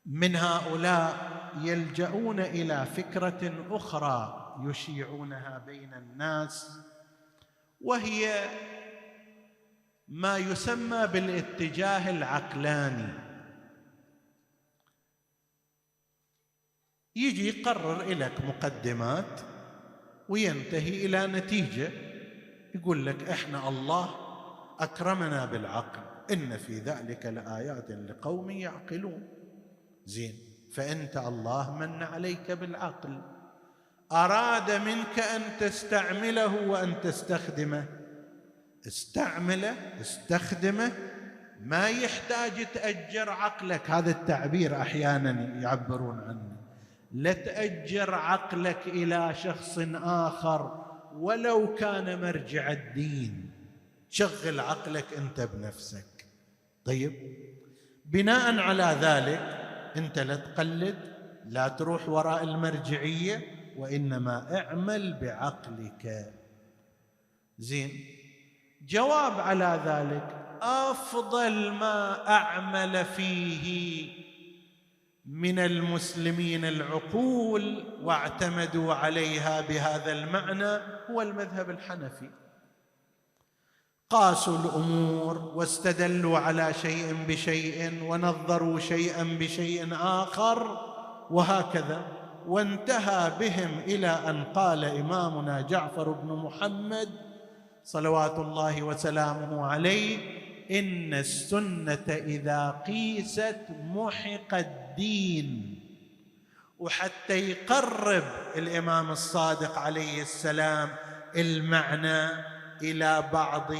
من 0.05 0.35
هؤلاء 0.35 1.37
ويلجؤون 1.57 2.39
إلى 2.39 2.85
فكرة 2.85 3.53
أخرى 3.71 4.55
يشيعونها 4.63 5.63
بين 5.65 5.93
الناس 5.93 6.79
وهي 7.81 8.49
ما 10.07 10.37
يسمى 10.37 11.07
بالاتجاه 11.07 12.09
العقلاني. 12.09 13.13
يجي 17.15 17.47
يقرر 17.47 18.03
لك 18.03 18.45
مقدمات 18.45 19.41
وينتهي 20.29 21.05
إلى 21.05 21.27
نتيجة. 21.27 21.91
يقول 22.75 23.05
لك 23.05 23.29
إحنا 23.29 23.69
الله 23.69 24.15
أكرمنا 24.79 25.45
بالعقل 25.45 26.01
إن 26.33 26.57
في 26.57 26.79
ذلك 26.79 27.25
لآيات 27.25 27.91
لقوم 27.91 28.49
يعقلون. 28.49 29.27
زين 30.05 30.33
فأنت 30.73 31.17
الله 31.17 31.75
من 31.75 32.03
عليك 32.03 32.51
بالعقل. 32.51 33.21
أراد 34.11 34.71
منك 34.71 35.19
أن 35.19 35.41
تستعمله 35.59 36.67
وأن 36.67 37.01
تستخدمه. 37.01 37.96
استعمله 38.87 39.75
استخدمه 40.01 40.91
ما 41.65 41.89
يحتاج 41.89 42.67
تأجر 42.73 43.29
عقلك. 43.29 43.91
هذا 43.91 44.11
التعبير 44.11 44.81
أحيانا 44.81 45.61
يعبرون 45.61 46.19
عنه. 46.19 46.57
لا 47.11 47.33
تأجر 47.33 48.15
عقلك 48.15 48.87
إلى 48.87 49.33
شخص 49.35 49.79
آخر 50.03 50.85
ولو 51.13 51.75
كان 51.75 52.21
مرجع 52.21 52.71
الدين. 52.71 53.51
شغل 54.09 54.59
عقلك 54.59 55.05
أنت 55.17 55.41
بنفسك. 55.53 56.25
طيب 56.85 57.13
بناء 58.05 58.59
على 58.59 58.97
ذلك 59.01 59.41
أنت 59.97 60.19
لا 60.19 60.35
تقلد 60.35 60.95
لا 61.45 61.67
تروح 61.67 62.09
وراء 62.09 62.43
المرجعية 62.43 63.41
وإنما 63.77 64.57
اعمل 64.57 65.13
بعقلك. 65.21 66.33
زين 67.59 68.16
جواب 68.87 69.39
على 69.39 69.81
ذلك. 69.85 70.37
أفضل 70.61 71.71
ما 71.71 72.27
أعمل 72.27 73.05
فيه 73.05 74.07
من 75.25 75.59
المسلمين 75.59 76.65
العقول 76.65 77.83
واعتمدوا 78.03 78.93
عليها 78.93 79.61
بهذا 79.61 80.11
المعنى 80.11 80.81
هو 81.09 81.21
المذهب 81.21 81.69
الحنفي. 81.69 82.29
قاسوا 84.09 84.57
الأمور 84.57 85.51
واستدلوا 85.55 86.39
على 86.39 86.73
شيء 86.73 87.25
بشيء 87.27 88.03
ونظروا 88.03 88.79
شيئا 88.79 89.23
بشيء 89.23 89.87
آخر 89.93 90.81
وهكذا. 91.29 92.01
وانتهى 92.47 93.31
بهم 93.39 93.79
إلى 93.79 94.07
أن 94.07 94.43
قال 94.43 94.85
إمامنا 94.85 95.61
جعفر 95.61 96.11
بن 96.11 96.33
محمد 96.33 97.26
صلوات 97.87 98.39
الله 98.39 98.83
وسلامه 98.83 99.65
عليه. 99.65 100.17
ان 100.71 101.13
السنة 101.13 102.07
اذا 102.09 102.83
قيست 102.87 103.59
محق 103.69 104.53
الدين. 104.53 105.79
وحتى 106.79 107.49
يقرب 107.49 108.23
الإمام 108.55 109.11
الصادق 109.11 109.77
عليه 109.79 110.21
السلام 110.21 110.89
المعنى 111.35 112.43
إلى 112.81 113.23
بعض 113.33 113.71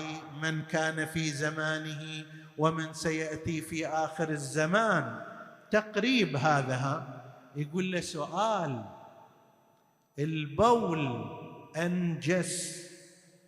من 0.42 0.62
كان 0.62 1.06
في 1.06 1.30
زمانه 1.30 2.26
ومن 2.58 2.94
سيأتي 2.94 3.62
في 3.62 3.88
آخر 3.88 4.30
الزمان. 4.30 5.20
تقريب 5.72 6.36
هذا 6.36 7.08
يقول 7.56 7.92
له 7.92 8.00
سؤال. 8.00 8.86
البول 10.20 11.26
أنجس. 11.78 12.87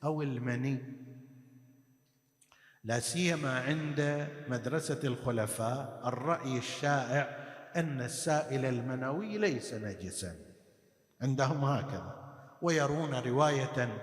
أو 0.03 0.21
المني. 0.21 0.77
لا 2.83 2.99
سيما 2.99 3.59
عند 3.59 4.27
مدرسة 4.47 4.99
الخلفاء 5.03 6.01
الرأي 6.05 6.57
الشائع 6.57 7.37
أن 7.75 8.01
السائل 8.01 8.65
المنوي 8.65 9.37
ليس 9.37 9.73
نجسا. 9.73 10.35
عندهم 11.21 11.65
هكذا 11.65 12.15
ويرون 12.61 13.13
رواية 13.13 13.97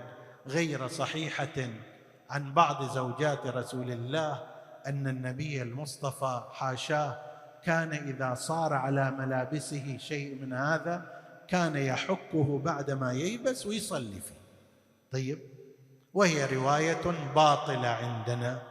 غير 0.47 0.87
صحيحة 0.87 1.69
عن 2.29 2.53
بعض 2.53 2.91
زوجات 2.91 3.47
رسول 3.47 3.91
الله 3.91 4.43
أن 4.87 5.07
النبي 5.07 5.61
المصطفى 5.61 6.43
حاشاه 6.51 7.19
كان 7.63 7.93
إذا 7.93 8.33
صار 8.33 8.73
على 8.73 9.11
ملابسه 9.11 9.97
شيء 9.97 10.41
من 10.41 10.53
هذا 10.53 11.23
كان 11.47 11.75
يحكه 11.75 12.59
بعدما 12.59 13.13
ييبس 13.13 13.65
ويصلي 13.65 14.21
فيه. 14.21 14.41
طيب 15.11 15.39
وهي 16.17 16.45
رواية 16.45 17.05
باطلة 17.35 17.87
عندنا. 17.87 18.61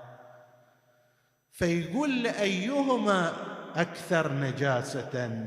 فيقول 1.53 2.27
أيهما 2.27 3.33
أكثر 3.75 4.33
نجاسة؟ 4.33 5.47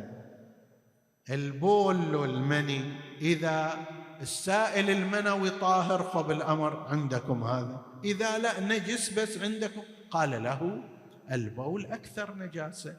البول 1.30 2.16
والمني. 2.16 2.82
إذا 3.22 3.74
السائل 4.22 4.90
المنوي 4.90 5.50
طاهر 5.50 6.04
فبالأمر 6.04 6.88
عندكم 6.88 7.44
هذا. 7.44 7.86
إذا 8.04 8.38
لا 8.38 8.60
نجس 8.60 9.20
بس 9.20 9.38
عندكم. 9.38 9.82
قال 10.12 10.44
له 10.44 10.84
البول 11.32 11.86
أكثر 11.86 12.36
نجاسة. 12.36 12.98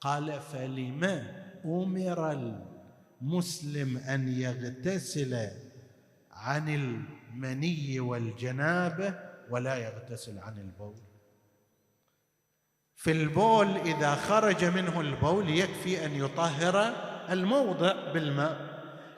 قال 0.00 0.40
فلما 0.40 1.44
أمر 1.64 2.32
المسلم 3.22 3.96
أن 3.96 4.28
يغتسل 4.28 5.50
عن 6.32 6.68
المني 7.34 8.00
والجنابة 8.00 9.14
ولا 9.50 9.76
يغتسل 9.76 10.38
عن 10.38 10.58
البول. 10.58 10.96
في 12.96 13.12
البول 13.12 13.76
إذا 13.76 14.14
خرج 14.14 14.64
منه 14.64 15.00
البول 15.00 15.50
يكفي 15.50 16.04
أن 16.06 16.14
يطهر 16.14 16.94
الموضع 17.30 18.12
بالماء 18.12 18.70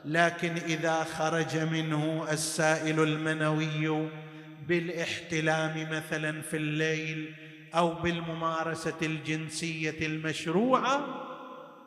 لكن 0.04 0.52
إذا 0.52 1.04
خرج 1.04 1.56
منه 1.56 2.26
السائل 2.30 3.00
المنوي 3.00 4.08
بالإحتلام 4.68 5.90
مثلا 5.90 6.42
في 6.42 6.56
الليل 6.56 7.34
أو 7.74 7.94
بالممارسة 7.94 8.96
الجنسية 9.02 10.06
المشروعة 10.06 11.22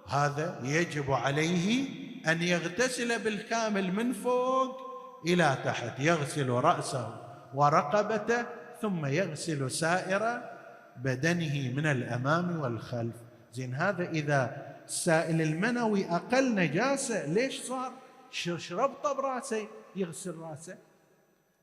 هذا 0.07 0.59
يجب 0.63 1.11
عليه 1.11 1.87
أن 2.27 2.41
يغتسل 2.41 3.23
بالكامل 3.23 3.93
من 3.93 4.13
فوق 4.13 4.84
إلى 5.25 5.57
تحت 5.65 5.99
يغسل 5.99 6.49
رأسه 6.49 7.15
ورقبته 7.53 8.45
ثم 8.81 9.05
يغسل 9.05 9.71
سائر 9.71 10.41
بدنه 10.97 11.73
من 11.75 11.85
الأمام 11.85 12.59
والخلف. 12.59 13.15
زين 13.53 13.75
هذا 13.75 14.09
إذا 14.09 14.65
السائل 14.85 15.41
المنوي 15.41 16.05
أقل 16.05 16.55
نجاسة 16.55 17.25
ليش 17.25 17.61
صار؟ 17.61 17.91
شربطه 18.57 19.13
براسه 19.13 19.67
يغسل 19.95 20.35
رأسه. 20.35 20.77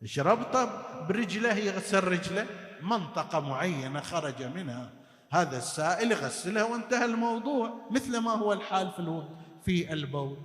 شربطه 0.05 0.83
برجله 1.09 1.55
يغسل 1.55 2.05
رجله. 2.05 2.47
منطقة 2.83 3.41
معينة 3.41 4.01
خرج 4.01 4.43
منها. 4.43 4.91
هذا 5.31 5.57
السائل 5.57 6.13
يغسلها 6.13 6.65
وانتهى 6.65 7.05
الموضوع 7.05 7.75
مثل 7.91 8.19
ما 8.19 8.31
هو 8.31 8.53
الحال 8.53 8.91
في 8.93 9.25
في 9.65 9.93
البول. 9.93 10.37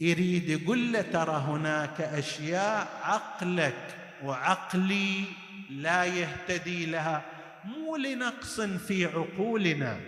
يريد 0.00 0.48
يقول 0.48 0.92
له 0.92 1.02
ترى 1.02 1.36
هناك 1.36 2.00
أشياء 2.00 2.88
عقلك 3.02 3.96
وعقلي 4.24 5.24
لا 5.70 6.04
يهتدي 6.04 6.86
لها 6.86 7.24
مو 7.64 7.96
لنقص 7.96 8.60
في 8.60 9.06
عقولنا. 9.06 10.00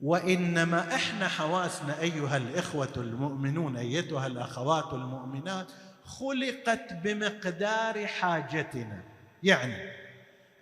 وإنما 0.00 0.94
إحنا 0.94 1.28
حواسنا 1.28 2.00
أيها 2.00 2.36
الإخوة 2.36 2.92
المؤمنون 2.96 3.76
أيتها 3.76 4.26
الأخوات 4.26 4.92
المؤمنات 4.92 5.72
خلقت 6.04 6.92
بمقدار 6.92 8.06
حاجتنا. 8.06 9.04
يعني 9.42 9.90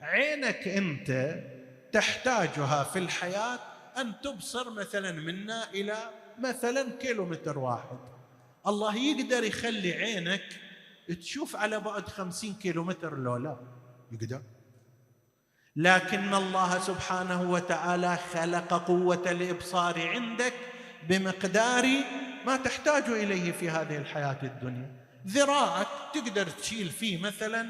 عينك 0.00 0.68
أنت 0.68 1.40
تحتاجها 1.92 2.84
في 2.84 2.98
الحياة 2.98 3.58
أن 3.96 4.20
تبصر 4.22 4.70
مثلا 4.70 5.12
منا 5.12 5.70
إلى 5.74 5.96
مثلا 6.40 6.90
كيلومتر 7.00 7.58
واحد. 7.58 7.98
الله 8.66 8.96
يقدر 8.96 9.44
يخلي 9.44 9.92
عينك 9.92 10.44
تشوف 11.08 11.56
على 11.56 11.80
بعد 11.80 12.08
خمسين 12.08 12.54
كيلومتر 12.54 13.18
لو 13.18 13.36
لا 13.36 13.56
يقدر. 14.12 14.42
لكن 15.76 16.34
الله 16.34 16.78
سبحانه 16.78 17.50
وتعالى 17.50 18.18
خلق 18.32 18.74
قوة 18.86 19.30
الإبصار 19.30 20.08
عندك 20.08 20.52
بمقدار 21.08 21.86
ما 22.46 22.56
تحتاج 22.56 23.04
إليه 23.04 23.52
في 23.52 23.70
هذه 23.70 23.96
الحياة 23.96 24.38
الدنيا. 24.42 24.90
ذراعك 25.26 25.86
تقدر 26.14 26.46
تشيل 26.46 26.88
فيه 26.88 27.22
مثلا 27.22 27.66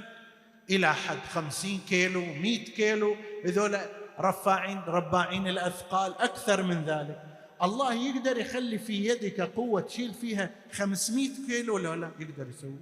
إلى 0.70 0.94
حد 0.94 1.18
خمسين 1.32 1.80
كيلو 1.88 2.24
مئة 2.24 2.64
كيلو. 2.64 3.16
هذول 3.44 3.78
رفاعين 4.20 4.80
رباعين 4.80 5.48
الأثقال 5.48 6.18
أكثر 6.18 6.62
من 6.62 6.84
ذلك. 6.84 7.27
الله 7.62 7.94
يقدر 7.94 8.38
يخلي 8.38 8.78
في 8.78 9.06
يدك 9.06 9.40
قوة 9.40 9.80
تشيل 9.80 10.14
فيها 10.14 10.50
500 10.72 11.28
كيلو 11.46 11.74
ولا 11.74 11.96
لا؟ 11.96 12.10
يقدر 12.18 12.48
يسوي. 12.48 12.76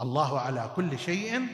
الله 0.00 0.40
على 0.40 0.70
كل 0.76 0.98
شيء 0.98 1.46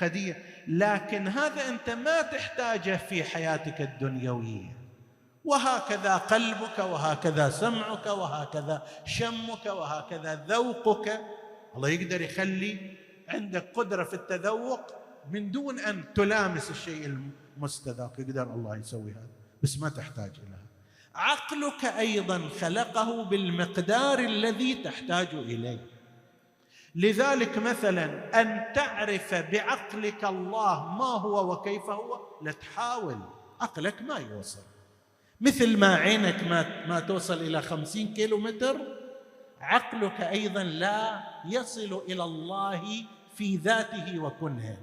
قدير. 0.00 0.36
لكن 0.68 1.28
هذا 1.28 1.68
أنت 1.68 1.90
ما 1.90 2.22
تحتاجه 2.22 2.96
في 2.96 3.24
حياتك 3.24 3.80
الدنيوية. 3.80 4.76
وهكذا 5.44 6.16
قلبك 6.16 6.78
وهكذا 6.78 7.50
سمعك 7.50 8.06
وهكذا 8.06 8.82
شمك 9.04 9.66
وهكذا 9.66 10.44
ذوقك. 10.48 11.20
الله 11.76 11.88
يقدر 11.88 12.20
يخلي 12.20 12.96
عندك 13.28 13.72
قدرة 13.74 14.04
في 14.04 14.14
التذوق 14.14 14.80
من 15.30 15.50
دون 15.50 15.78
أن 15.78 16.04
تلامس 16.14 16.70
الشيء 16.70 17.18
المستذاق. 17.56 18.12
يقدر 18.18 18.54
الله 18.54 18.76
يسوي 18.76 19.10
هذا. 19.10 19.28
بس 19.62 19.78
ما 19.78 19.88
تحتاج 19.88 20.32
إلى 20.46 20.57
عقلك 21.18 21.84
أيضا 21.84 22.48
خلقه 22.60 23.24
بالمقدار 23.24 24.18
الذي 24.18 24.74
تحتاج 24.74 25.28
إليه. 25.32 25.86
لذلك 26.94 27.58
مثلا 27.58 28.40
أن 28.40 28.72
تعرف 28.74 29.34
بعقلك 29.34 30.24
الله 30.24 30.96
ما 30.98 31.04
هو 31.04 31.52
وكيف 31.52 31.82
هو 31.82 32.20
لا 32.42 32.52
تحاول. 32.52 33.18
عقلك 33.60 34.02
ما 34.02 34.18
يوصل. 34.18 34.62
مثل 35.40 35.78
ما 35.78 35.94
عينك 35.94 36.44
ما, 36.44 36.86
ما 36.86 37.00
توصل 37.00 37.34
إلى 37.34 37.62
خمسين 37.62 38.14
كيلو 38.14 38.38
متر 38.38 38.76
عقلك 39.60 40.20
أيضا 40.20 40.62
لا 40.62 41.22
يصل 41.44 42.02
إلى 42.08 42.24
الله 42.24 43.04
في 43.34 43.56
ذاته 43.56 44.18
وكنه. 44.18 44.78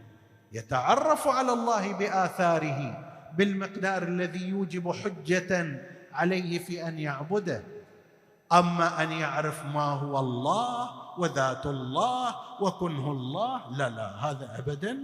يتعرف 0.51 1.27
على 1.27 1.53
الله 1.53 1.93
بآثاره 1.93 3.05
بالمقدار 3.37 4.03
الذي 4.03 4.47
يوجب 4.47 4.91
حجة 4.91 5.81
عليه 6.15 6.59
في 6.59 6.87
أن 6.87 6.99
يعبده. 6.99 7.63
أما 8.53 9.03
أن 9.03 9.11
يعرف 9.11 9.65
ما 9.65 9.83
هو 9.83 10.19
الله 10.19 10.89
وذات 11.19 11.65
الله 11.65 12.35
وكنه 12.61 13.11
الله 13.11 13.77
لا 13.77 13.89
لا 13.89 14.07
هذا 14.15 14.59
ابدا 14.59 14.97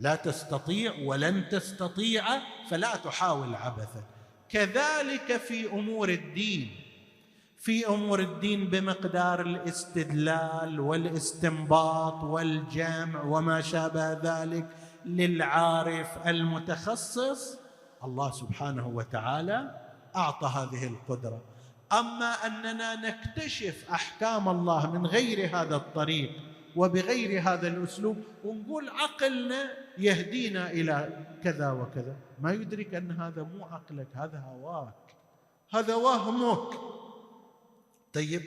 لا 0.00 0.14
تستطيع 0.14 0.92
ولن 1.04 1.48
تستطيع 1.48 2.24
فلا 2.68 2.96
تحاول 2.96 3.54
عبثا. 3.54 4.02
كذلك 4.48 5.36
في 5.36 5.72
أمور 5.72 6.08
الدين 6.08 6.70
في 7.62 7.88
أمور 7.88 8.20
الدين 8.20 8.64
بمقدار 8.70 9.40
الاستدلال 9.40 10.80
والاستنباط 10.80 12.24
والجمع 12.24 13.22
وما 13.22 13.60
شابه 13.60 14.12
ذلك 14.12 14.68
للعارف 15.04 16.26
المتخصص 16.26 17.58
الله 18.04 18.30
سبحانه 18.30 18.86
وتعالى 18.88 19.81
أعطى 20.16 20.46
هذه 20.46 20.86
القدرة. 20.86 21.42
أما 21.92 22.46
أننا 22.46 22.94
نكتشف 22.94 23.90
أحكام 23.90 24.48
الله 24.48 24.90
من 24.90 25.06
غير 25.06 25.56
هذا 25.56 25.76
الطريق 25.76 26.30
وبغير 26.76 27.40
هذا 27.40 27.68
الأسلوب 27.68 28.16
ونقول 28.44 28.88
عقلنا 28.88 29.70
يهدينا 29.98 30.70
إلى 30.70 31.26
كذا 31.44 31.70
وكذا. 31.70 32.16
ما 32.40 32.52
يدرك 32.52 32.94
أن 32.94 33.10
هذا 33.10 33.42
مو 33.42 33.64
عقلك 33.64 34.08
هذا 34.14 34.38
هواك. 34.38 34.94
هذا 35.74 35.94
وهمك. 35.94 36.80
طيب 38.12 38.42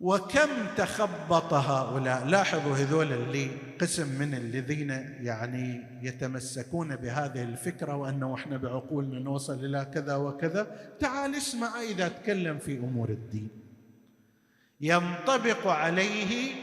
وكم 0.00 0.48
تخبط 0.76 1.52
هؤلاء؟ 1.52 2.24
لاحظوا 2.24 2.76
هذول 2.76 3.12
اللي 3.12 3.50
قسم 3.80 4.18
من 4.18 4.34
الذين 4.34 4.90
يعني 5.20 5.86
يتمسكون 6.02 6.96
بهذه 6.96 7.42
الفكرة 7.42 7.96
وأنه 7.96 8.34
إحنا 8.34 8.56
بعقولنا 8.56 9.18
نوصل 9.18 9.64
إلى 9.64 9.86
كذا 9.94 10.16
وكذا. 10.16 10.66
تعال 11.00 11.34
اسمع 11.34 11.80
إذا 11.82 12.08
تكلم 12.08 12.58
في 12.58 12.78
أمور 12.78 13.08
الدين. 13.08 13.50
ينطبق 14.80 15.66
عليه 15.66 16.54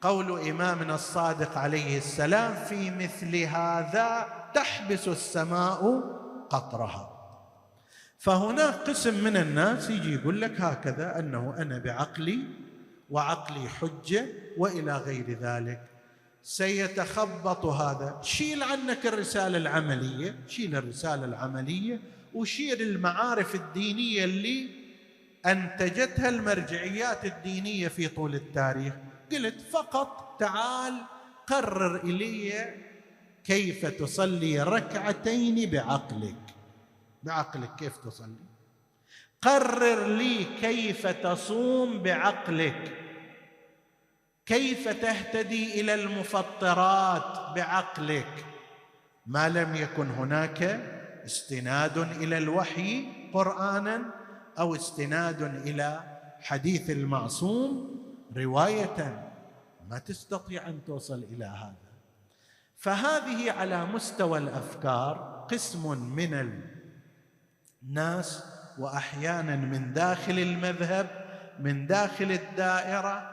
قول 0.00 0.48
إمامنا 0.48 0.94
الصادق 0.94 1.58
عليه 1.58 1.98
السلام 1.98 2.54
في 2.54 2.90
مثل 2.90 3.36
هذا 3.36 4.26
تحبس 4.54 5.08
السماء 5.08 6.02
قطرها. 6.50 7.17
فهناك 8.18 8.74
قسم 8.74 9.24
من 9.24 9.36
الناس 9.36 9.90
يجي 9.90 10.14
يقول 10.14 10.40
لك 10.40 10.60
هكذا 10.60 11.18
أنه 11.18 11.54
أنا 11.58 11.78
بعقلي 11.78 12.38
وعقلي 13.10 13.68
حجة 13.68 14.26
وإلى 14.56 14.96
غير 14.96 15.38
ذلك. 15.40 15.80
سيتخبط 16.42 17.64
هذا. 17.64 18.20
شيل 18.22 18.62
عنك 18.62 19.06
الرسالة 19.06 19.56
العملية 19.58 20.36
شيل 20.48 20.76
الرسالة 20.76 21.24
العملية 21.24 22.00
وشيل 22.34 22.82
المعارف 22.82 23.54
الدينية 23.54 24.24
اللي 24.24 24.68
أنتجتها 25.46 26.28
المرجعيات 26.28 27.24
الدينية 27.24 27.88
في 27.88 28.08
طول 28.08 28.34
التاريخ. 28.34 28.94
قلت 29.32 29.60
فقط 29.60 30.36
تعال 30.40 30.94
قرر 31.46 32.04
إلي 32.04 32.74
كيف 33.44 33.86
تصلي 33.86 34.62
ركعتين 34.62 35.70
بعقلك. 35.70 36.34
بعقلك 37.28 37.76
كيف 37.76 37.96
تصلي؟ 37.96 38.48
قرر 39.42 40.06
لي 40.06 40.44
كيف 40.44 41.06
تصوم 41.06 42.02
بعقلك. 42.02 42.92
كيف 44.46 44.88
تهتدي 44.88 45.80
إلى 45.80 45.94
المفطرات 45.94 47.54
بعقلك؟ 47.54 48.44
ما 49.26 49.48
لم 49.48 49.74
يكن 49.74 50.10
هناك 50.10 50.62
استناد 51.24 51.98
إلى 51.98 52.38
الوحي 52.38 53.08
قرانا 53.34 54.02
أو 54.58 54.74
استناد 54.74 55.42
إلى 55.42 56.18
حديث 56.40 56.90
المعصوم 56.90 57.98
رواية. 58.36 59.30
ما 59.90 59.98
تستطيع 59.98 60.68
أن 60.68 60.84
توصل 60.84 61.24
إلى 61.32 61.44
هذا. 61.44 61.88
فهذه 62.76 63.52
على 63.52 63.84
مستوى 63.84 64.38
الأفكار 64.38 65.46
قسم 65.50 65.98
من 66.14 66.34
ناس 67.82 68.44
وأحيانا 68.78 69.56
من 69.56 69.92
داخل 69.92 70.38
المذهب 70.38 71.06
من 71.58 71.86
داخل 71.86 72.32
الدائرة 72.32 73.30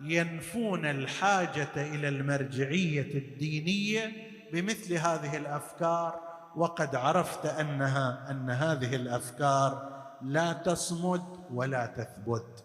ينفون 0.00 0.86
الحاجة 0.86 1.70
إلى 1.76 2.08
المرجعية 2.08 3.14
الدينية 3.14 4.12
بمثل 4.52 4.94
هذه 4.94 5.36
الأفكار 5.36 6.20
وقد 6.56 6.94
عرفت 6.94 7.46
أنها 7.46 8.26
أن 8.30 8.50
هذه 8.50 8.96
الأفكار 8.96 10.02
لا 10.22 10.52
تصمد 10.52 11.24
ولا 11.50 11.86
تثبت. 11.86 12.64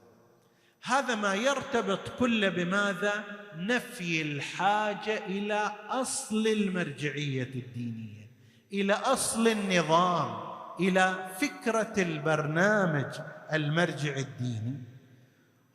هذا 0.84 1.16
ما 1.16 1.34
يرتبط 1.34 2.00
كله 2.20 2.50
بماذا؟ 2.50 3.24
نفي 3.56 4.22
الحاجة 4.22 5.26
إلى 5.26 5.72
أصل 5.90 6.48
المرجعية 6.48 7.44
الدينية 7.44 8.28
إلى 8.74 8.94
أصل 8.94 9.48
النظام. 9.48 10.47
إلى 10.80 11.30
فكرة 11.40 11.94
البرنامج 11.98 13.20
المرجع 13.54 14.16
الديني. 14.16 14.84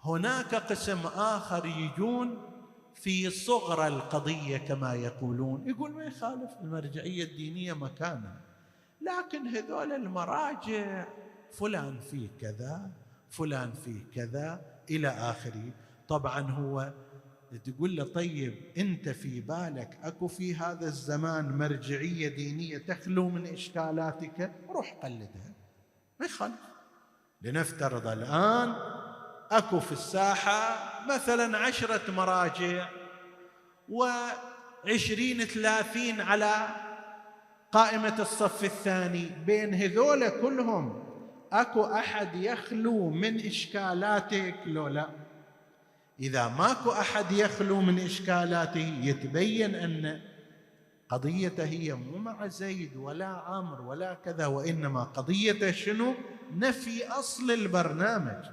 هناك 0.02 0.54
قسم 0.54 0.98
آخر 1.16 1.66
يجون 1.66 2.48
في 2.94 3.30
صغر 3.30 3.86
القضية 3.86 4.56
كما 4.56 4.94
يقولون. 4.94 5.68
يقول 5.68 5.92
ما 5.92 6.04
يخالف 6.04 6.50
المرجعية 6.60 7.24
الدينية 7.24 7.72
مكانها 7.72 8.40
لكن 9.00 9.46
هذول 9.46 9.92
المراجع 9.92 11.06
فلان 11.52 12.00
فيه 12.00 12.28
كذا 12.40 12.90
فلان 13.30 13.72
فيه 13.72 14.00
كذا 14.14 14.60
إلى 14.90 15.08
آخره. 15.08 15.72
طبعا 16.08 16.40
هو 16.40 16.92
تقول 17.58 17.96
له 17.96 18.04
طيب 18.04 18.54
أنت 18.78 19.08
في 19.08 19.40
بالك 19.40 19.98
أكو 20.02 20.28
في 20.28 20.54
هذا 20.54 20.86
الزمان 20.86 21.58
مرجعية 21.58 22.28
دينية 22.28 22.78
تخلو 22.78 23.28
من 23.28 23.46
إشكالاتك؟ 23.46 24.52
روح 24.68 24.92
قلدها. 25.02 25.52
ما 26.20 26.26
يخالف. 26.26 26.60
لنفترض 27.42 28.06
الآن 28.06 28.74
أكو 29.50 29.80
في 29.80 29.92
الساحة 29.92 30.90
مثلا 31.08 31.58
عشرة 31.58 32.10
مراجع 32.10 32.88
وعشرين 33.88 35.44
ثلاثين 35.44 36.20
على 36.20 36.66
قائمة 37.72 38.22
الصف 38.22 38.64
الثاني. 38.64 39.30
بين 39.46 39.74
هذول 39.74 40.28
كلهم 40.28 41.02
أكو 41.52 41.84
أحد 41.84 42.34
يخلو 42.34 43.10
من 43.10 43.46
إشكالاتك؟ 43.46 44.54
لو 44.66 44.88
لا. 44.88 45.08
إذا 46.22 46.48
ماكو 46.48 46.92
أحد 46.92 47.32
يخلو 47.32 47.80
من 47.80 47.98
إشكالاته 47.98 48.98
يتبين 49.02 49.74
أن 49.74 50.20
قضيته 51.08 51.64
هي 51.64 51.94
مو 51.94 52.18
مع 52.18 52.46
زيد 52.46 52.96
ولا 52.96 53.26
عمرو 53.26 53.90
ولا 53.90 54.14
كذا 54.14 54.46
وإنما 54.46 55.02
قضيته 55.04 55.70
شنو؟ 55.70 56.14
نفي 56.56 57.08
أصل 57.08 57.50
البرنامج. 57.50 58.44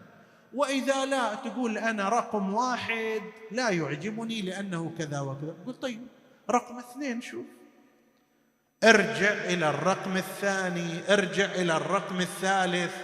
وإذا 0.53 1.05
لا 1.05 1.35
تقول 1.35 1.77
أنا 1.77 2.09
رقم 2.09 2.53
واحد 2.53 3.21
لا 3.51 3.69
يعجبني 3.69 4.41
لأنه 4.41 4.95
كذا 4.97 5.19
وكذا. 5.19 5.55
قل 5.67 5.73
طيب 5.73 6.07
رقم 6.49 6.77
اثنين 6.77 7.21
شوف. 7.21 7.45
ارجع 8.83 9.33
إلى 9.33 9.69
الرقم 9.69 10.17
الثاني 10.17 11.13
ارجع 11.13 11.45
إلى 11.45 11.77
الرقم 11.77 12.21
الثالث. 12.21 12.95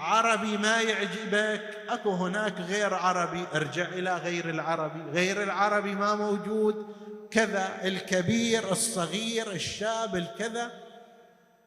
العربي 0.00 0.56
ما 0.56 0.80
يعجبك. 0.80 1.76
أكو 1.88 2.10
هناك 2.10 2.60
غير 2.60 2.94
عربي. 2.94 3.44
ارجع 3.54 3.88
إلى 3.88 4.16
غير 4.16 4.50
العربي. 4.50 5.02
غير 5.02 5.42
العربي 5.42 5.94
ما 5.94 6.14
موجود. 6.14 6.94
كذا 7.30 7.68
الكبير 7.84 8.72
الصغير 8.72 9.52
الشاب 9.52 10.16
الكذا. 10.16 10.70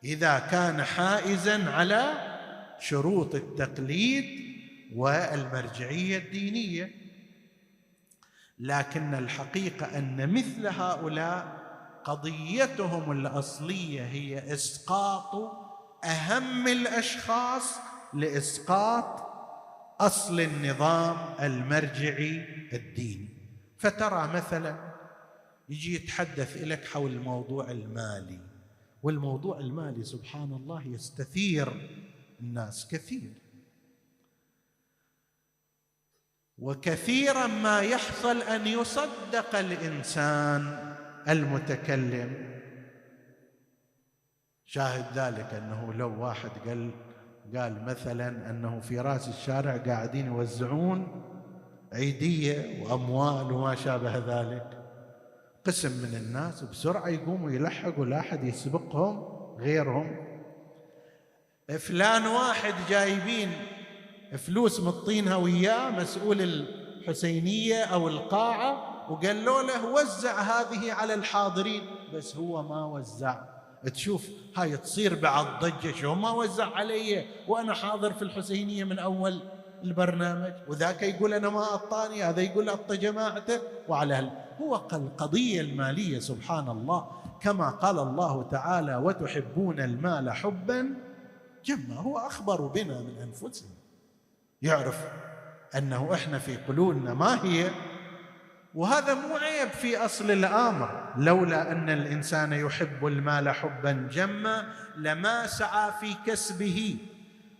إذا 0.03 0.39
كان 0.39 0.83
حائزا 0.83 1.69
على 1.69 2.13
شروط 2.79 3.35
التقليد 3.35 4.55
والمرجعية 4.95 6.17
الدينية. 6.17 6.91
لكن 8.59 9.13
الحقيقة 9.13 9.97
أن 9.97 10.33
مثل 10.33 10.67
هؤلاء 10.67 11.63
قضيتهم 12.03 13.11
الأصلية 13.11 14.01
هي 14.05 14.53
إسقاط 14.53 15.35
أهم 16.03 16.67
الأشخاص 16.67 17.75
لإسقاط 18.13 19.23
أصل 19.99 20.39
النظام 20.39 21.35
المرجعي 21.39 22.45
الديني 22.73 23.29
فترى 23.77 24.27
مثلا 24.27 24.93
يجي 25.69 25.95
يتحدث 25.95 26.57
لك 26.57 26.85
حول 26.85 27.11
الموضوع 27.11 27.71
المالي 27.71 28.39
والموضوع 29.03 29.59
المالي 29.59 30.03
سبحان 30.03 30.51
الله 30.51 30.87
يستثير 30.87 31.89
الناس 32.39 32.87
كثير. 32.87 33.33
وكثيرا 36.57 37.47
ما 37.47 37.81
يحصل 37.81 38.41
أن 38.41 38.67
يصدق 38.67 39.55
الإنسان 39.55 40.95
المتكلم. 41.29 42.59
شاهد 44.65 45.17
ذلك 45.17 45.53
أنه 45.53 45.93
لو 45.93 46.21
واحد 46.21 46.49
قال 46.49 46.91
قال 47.55 47.85
مثلا 47.85 48.49
أنه 48.49 48.79
في 48.79 48.99
رأس 48.99 49.27
الشارع 49.27 49.77
قاعدين 49.77 50.25
يوزعون 50.25 51.07
عيدية 51.93 52.83
وأموال 52.83 53.51
وما 53.51 53.75
شابه 53.75 54.17
ذلك. 54.17 54.77
قسم 55.65 55.91
من 55.91 56.15
الناس 56.15 56.63
بسرعة 56.63 57.07
يقوموا 57.07 57.51
يلحقوا 57.51 58.05
لا 58.05 58.19
أحد 58.19 58.43
يسبقهم 58.43 59.27
غيرهم. 59.59 60.17
فلان 61.79 62.27
واحد 62.27 62.73
جايبين 62.89 63.51
فلوس 64.37 64.79
مطينها 64.79 65.35
وياه 65.35 65.89
مسؤول 65.89 66.41
الحسينية 66.41 67.83
أو 67.83 68.07
القاعة 68.07 68.93
وقالوا 69.11 69.61
له 69.61 69.85
وزع 69.85 70.41
هذه 70.41 70.93
على 70.93 71.13
الحاضرين. 71.13 71.81
بس 72.13 72.35
هو 72.35 72.61
ما 72.61 72.85
وزع. 72.85 73.52
تشوف 73.89 74.29
هاي 74.55 74.77
تصير 74.77 75.15
بعد 75.15 75.45
ضجة 75.59 75.91
شو 75.91 76.15
ما 76.15 76.31
وزع 76.31 76.75
علي 76.75 77.25
وأنا 77.47 77.73
حاضر 77.73 78.13
في 78.13 78.21
الحسينية 78.21 78.83
من 78.83 78.99
أول 78.99 79.39
البرنامج. 79.83 80.53
وذاك 80.67 81.03
يقول 81.03 81.33
أنا 81.33 81.49
ما 81.49 81.63
اعطاني 81.63 82.23
هذا 82.23 82.41
يقول 82.41 82.69
اعطى 82.69 82.97
جماعته. 82.97 83.61
وعلى 83.87 84.13
هل 84.13 84.29
هو 84.61 84.75
القضية 84.93 85.61
المالية 85.61 86.19
سبحان 86.19 86.69
الله. 86.69 87.11
كما 87.41 87.69
قال 87.69 87.99
الله 87.99 88.43
تعالى 88.43 88.95
وتحبون 88.95 89.79
المال 89.79 90.31
حبا 90.31 90.95
جما 91.65 91.95
هو 91.95 92.17
أخبر 92.17 92.61
بنا 92.61 93.01
من 93.01 93.17
أنفسنا. 93.21 93.69
يعرف 94.61 95.07
أنه 95.77 96.13
إحنا 96.13 96.39
في 96.39 96.55
قلوبنا 96.55 97.13
ما 97.13 97.45
هي 97.45 97.71
وهذا 98.73 99.13
مو 99.13 99.37
عيب 99.37 99.69
في 99.69 99.97
أصل 99.97 100.31
الآمر. 100.31 101.13
لولا 101.17 101.71
أن 101.71 101.89
الإنسان 101.89 102.53
يحب 102.53 103.05
المال 103.05 103.49
حبا 103.49 103.91
جما 104.11 104.73
لما 104.97 105.47
سعى 105.47 105.91
في 105.99 106.15
كسبه. 106.25 106.97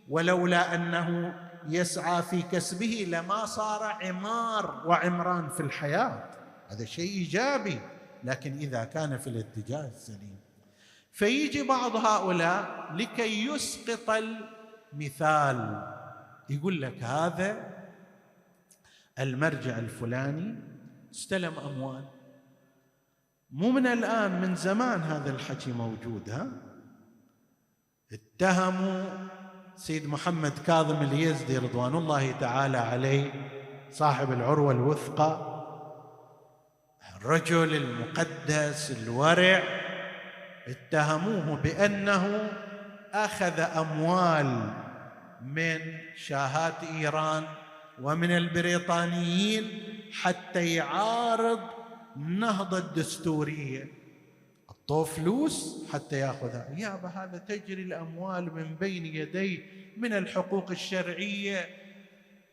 ولولا 0.10 0.76
أنه 0.76 1.36
يسعى 1.70 2.22
في 2.22 2.42
كسبه 2.42 3.06
لما 3.10 3.46
صار 3.46 3.84
عمار 3.84 4.84
وعمران 4.86 5.50
في 5.50 5.60
الحياة. 5.60 6.24
هذا 6.70 6.86
شيء 6.86 7.10
إيجابي 7.10 7.80
لكن 8.24 8.58
إذا 8.58 8.84
كان 8.84 9.18
في 9.18 9.28
الاتجاه 9.28 9.88
السليم. 9.88 10.40
فيجي 11.12 11.64
بعض 11.64 11.96
هؤلاء 11.96 12.90
لكي 12.94 13.48
يسقط 13.48 14.10
المثال. 14.94 15.84
يقول 16.50 16.82
لك 16.82 17.04
هذا 17.04 17.74
المرجع 19.20 19.78
الفلاني 19.78 20.73
استلم 21.14 21.60
أموال. 21.60 22.06
مو 23.52 23.72
من 23.72 23.88
الآن 23.88 24.42
من 24.42 24.56
زمان 24.56 25.02
هذا 25.02 25.32
الحكي 25.32 25.72
موجود 25.72 26.30
ها؟ 26.30 26.48
اتهموا 28.12 29.04
سيد 29.76 30.08
محمد 30.08 30.54
كاظم 30.68 31.02
اليزدي 31.02 31.58
رضوان 31.58 31.96
الله 31.96 32.32
تعالى 32.32 32.78
عليه 32.78 33.32
صاحب 33.92 34.32
العروة 34.32 34.72
الوثقى 34.72 35.54
الرجل 37.16 37.76
المقدس 37.76 38.92
الورع. 38.92 39.64
اتهموه 40.68 41.56
بأنه 41.56 42.50
أخذ 43.14 43.60
أموال 43.60 44.74
من 45.42 45.80
شاهات 46.16 46.84
إيران. 46.84 47.44
ومن 48.02 48.32
البريطانيين 48.32 49.84
حتى 50.12 50.76
يعارض 50.76 51.60
النهضه 52.16 52.78
الدستورية. 52.78 53.88
اعطوه 54.70 55.04
فلوس 55.04 55.86
حتى 55.94 56.20
ياخذها. 56.20 56.68
يابا 56.78 57.08
هذا 57.08 57.38
تجري 57.38 57.82
الأموال 57.82 58.56
من 58.56 58.76
بين 58.76 59.06
يديه 59.06 59.60
من 59.98 60.14
الحقوق 60.14 60.72
الشرعية. 60.72 61.70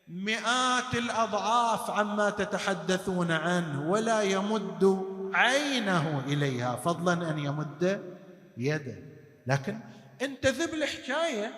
مئات 0.07 0.95
الأضعاف 0.95 1.89
عما 1.89 2.29
تتحدثون 2.29 3.31
عنه 3.31 3.89
ولا 3.89 4.21
يمد 4.21 5.05
عينه 5.33 6.23
إليها. 6.27 6.75
فضلا 6.75 7.31
أن 7.31 7.39
يمد 7.39 8.03
يده. 8.57 8.95
لكن 9.47 9.79
أنت 10.21 10.45
ذب 10.45 10.73
الحكاية 10.73 11.53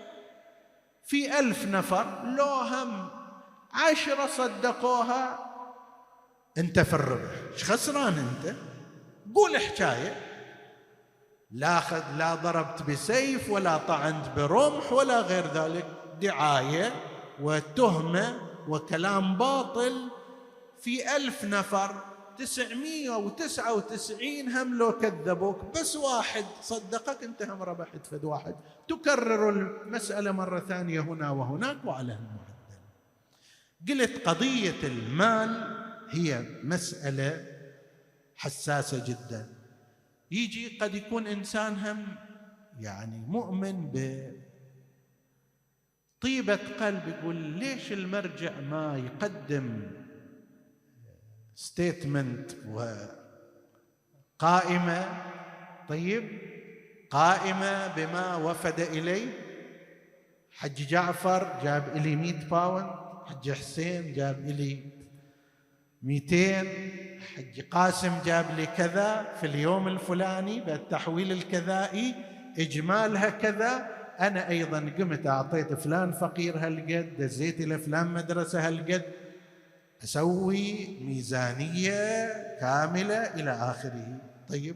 في 1.06 1.40
ألف 1.40 1.66
نفر 1.66 2.26
لو 2.38 2.46
هم 2.46 3.10
عشرة 3.74 4.28
صدقوها. 4.28 5.40
أنت 6.58 6.80
في 6.80 6.94
الربح. 6.94 7.32
إيش 7.54 7.72
خسران 7.72 8.14
أنت؟ 8.14 8.56
قول 9.36 9.58
حكاية. 9.58 10.16
لا 11.52 11.80
خذ 11.80 12.04
لا 12.18 12.36
ضربت 12.36 12.84
بسيف 12.84 13.50
ولا 13.50 13.78
طعنت 13.78 14.30
برمح 14.36 14.94
ولا 14.94 15.22
غير 15.22 15.48
ذلك. 15.54 15.88
دعاية 16.22 16.92
وتهمة 17.42 18.40
وكلام 18.68 19.38
باطل. 19.38 20.10
في 20.82 21.16
ألف 21.16 21.46
نفر 21.46 21.96
تسعمية 22.38 23.12
وتسعة 23.12 23.74
وتسعين 23.74 24.50
هم 24.50 24.78
لو 24.78 24.92
كذبوك. 24.92 25.58
بس 25.76 25.96
واحد 25.96 26.46
صدقك 26.62 27.24
انت 27.24 27.42
هم 27.44 27.64
ربحت 27.64 28.06
فد 28.12 28.26
واحد. 28.26 28.56
تكرر 28.88 29.50
المسألة 29.50 30.32
مرة 30.32 30.60
ثانية 30.60 31.00
هنا 31.00 31.32
وهناك 31.32 31.78
وعلى 31.86 32.14
المعدل 32.14 32.53
قلت 33.90 34.28
قضية 34.28 34.84
المال 34.84 35.78
هي 36.10 36.46
مسألة 36.64 37.48
حساسة 38.36 39.06
جدا. 39.08 39.50
يجي 40.32 40.78
قد 40.78 40.96
يكون 40.96 41.28
إنسان 41.28 41.76
هم 41.76 42.16
يعني 42.80 43.20
مؤمن 43.20 43.92
ب 43.94 44.28
طيبة 46.22 46.60
قلب 46.80 47.08
يقول 47.08 47.36
ليش 47.36 47.92
المرجع 47.92 48.60
ما 48.60 48.98
يقدم 48.98 49.82
ستيتمنت 51.56 52.52
وقائمة؟ 54.40 55.22
طيب 55.90 56.42
قائمة 57.10 57.88
بما 57.96 58.36
وفد 58.36 58.80
إليه 58.80 59.28
حج 60.52 60.88
جعفر 60.88 61.60
جاب 61.64 61.98
إلي 61.98 62.16
مئة 62.16 62.50
باوند 62.50 63.03
حج 63.26 63.52
حسين 63.52 64.14
جاب 64.14 64.40
إلي 64.40 64.80
مئتين 66.04 66.68
حج 67.36 67.62
قاسم 67.62 68.22
جاب 68.26 68.46
لي 68.58 68.66
كذا 68.66 69.34
في 69.40 69.46
اليوم 69.46 69.88
الفلاني 69.88 70.60
بالتحويل 70.60 71.32
الكذائي 71.32 72.16
إجمالها 72.60 73.30
كذا. 73.30 74.04
أنا 74.20 74.50
أيضا 74.50 74.80
قمت 75.00 75.28
أعطيت 75.28 75.74
فلان 75.74 76.12
فقير 76.12 76.58
هالقد 76.58 77.18
دزيت 77.18 77.62
إلى 77.62 77.78
فلان 77.80 78.08
مدرسة 78.08 78.68
هالقد. 78.68 79.04
أسوي 80.04 80.98
ميزانية 81.02 82.28
كاملة 82.60 83.16
إلى 83.16 83.52
آخره. 83.52 84.18
طيب. 84.50 84.76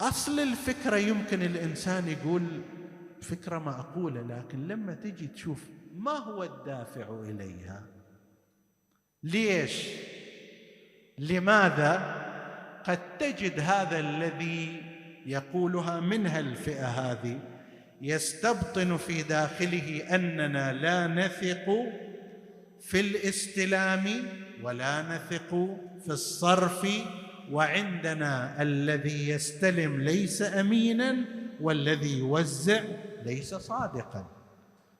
أصل 0.00 0.40
الفكرة 0.40 0.96
يمكن 0.96 1.42
الإنسان 1.42 2.08
يقول 2.08 2.62
فكرة 3.22 3.58
معقولة 3.58 4.22
لكن 4.22 4.68
لما 4.68 4.94
تجي 4.94 5.26
تشوف 5.26 5.64
ما 5.96 6.10
هو 6.18 6.42
الدافع 6.42 7.22
إليها؟ 7.22 7.82
ليش؟ 9.22 9.88
لماذا؟ 11.18 12.22
قد 12.84 13.18
تجد 13.18 13.60
هذا 13.60 13.98
الذي 13.98 14.82
يقولها 15.26 16.00
منها 16.00 16.40
الفئة 16.40 16.86
هذه. 16.86 17.40
يستبطن 18.02 18.96
في 18.96 19.22
داخله 19.22 20.14
أننا 20.14 20.72
لا 20.72 21.06
نثق 21.06 21.66
في 22.80 23.00
الاستلام 23.00 24.04
ولا 24.62 25.02
نثق 25.02 25.50
في 26.04 26.08
الصرف 26.08 26.88
وعندنا 27.50 28.62
الذي 28.62 29.28
يستلم 29.28 30.00
ليس 30.00 30.42
امينا 30.42 31.16
والذي 31.60 32.18
يوزع 32.18 32.80
ليس 33.26 33.54
صادقا. 33.54 34.22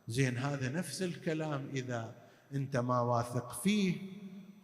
زين 0.08 0.38
هذا 0.38 0.68
نفس 0.68 1.02
الكلام. 1.02 1.68
إذا 1.74 2.14
أنت 2.54 2.76
ما 2.76 3.00
واثق 3.00 3.62
فيه 3.62 3.94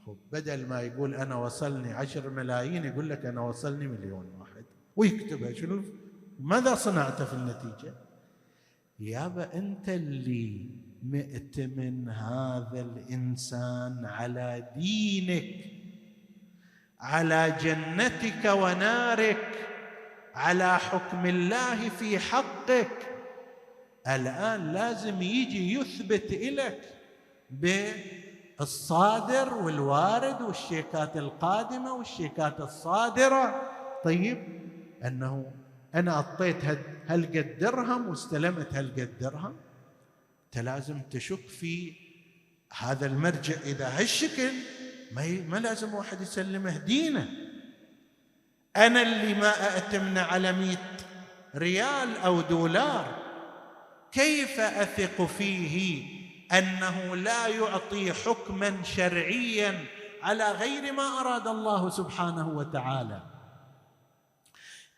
خب 0.07 0.17
بدل 0.33 0.67
ما 0.67 0.81
يقول 0.81 1.15
أنا 1.15 1.35
وصلني 1.35 1.93
عشر 1.93 2.31
ملايين 2.31 2.85
يقول 2.85 3.09
لك 3.09 3.27
أنا 3.27 3.41
وصلني 3.41 3.87
مليون 3.87 4.27
واحد. 4.39 4.65
ويكتبها 4.97 5.53
شنو؟ 5.53 5.85
ماذا 6.41 6.75
صنعت 6.75 7.23
في 7.23 7.35
النتيجة؟ 7.35 7.95
يابا 9.01 9.55
أنت 9.55 9.89
اللي 9.89 10.71
مئتمن 11.03 12.09
هذا 12.09 12.81
الإنسان 12.81 14.05
على 14.05 14.69
دينك 14.77 15.73
على 17.01 17.57
جنتك 17.61 18.45
ونارك 18.45 19.69
على 20.35 20.79
حكم 20.79 21.27
الله 21.27 21.89
في 21.89 22.19
حقك. 22.19 23.12
الآن 24.09 24.73
لازم 24.73 25.23
يجي 25.23 25.73
يثبت 25.73 26.33
لك 26.33 26.81
بالصادر 28.59 29.55
والوارد 29.55 30.43
والشيكات 30.43 31.17
القادمة 31.17 31.93
والشيكات 31.93 32.61
الصادرة. 32.61 33.71
طيب 34.05 34.63
أنه 35.05 35.53
أنا 35.95 36.13
أعطيت 36.13 36.65
هالقد 37.07 37.59
درهم 37.59 38.09
واستلمت 38.09 38.75
هالقد 38.75 39.19
درهم. 39.21 39.57
أنت 40.47 40.65
لازم 40.65 41.01
تشك 41.11 41.49
في 41.49 41.95
هذا 42.73 43.07
المرجع. 43.07 43.55
إذا 43.65 43.89
هالشكل 43.89 44.53
ما, 45.13 45.41
ما 45.49 45.57
لازم 45.57 45.95
واحد 45.95 46.21
يسلمه 46.21 46.79
دينه. 46.79 47.29
أنا 48.77 49.03
اللي 49.03 49.35
ما 49.35 49.77
اتمنى 49.77 50.21
على 50.21 50.53
مئة 50.53 50.97
ريال 51.57 52.17
أو 52.17 52.41
دولار. 52.41 53.22
كيف 54.13 54.61
أثق 54.61 55.27
فيه 55.27 56.05
أنه 56.53 57.17
لا 57.17 57.47
يعطي 57.47 58.13
حكما 58.13 58.83
شرعيا 58.83 59.85
على 60.23 60.53
غير 60.53 60.93
ما 60.93 61.21
أراد 61.21 61.47
الله 61.49 61.91
سبحانه 61.91 62.49
وتعالى؟ 62.49 63.23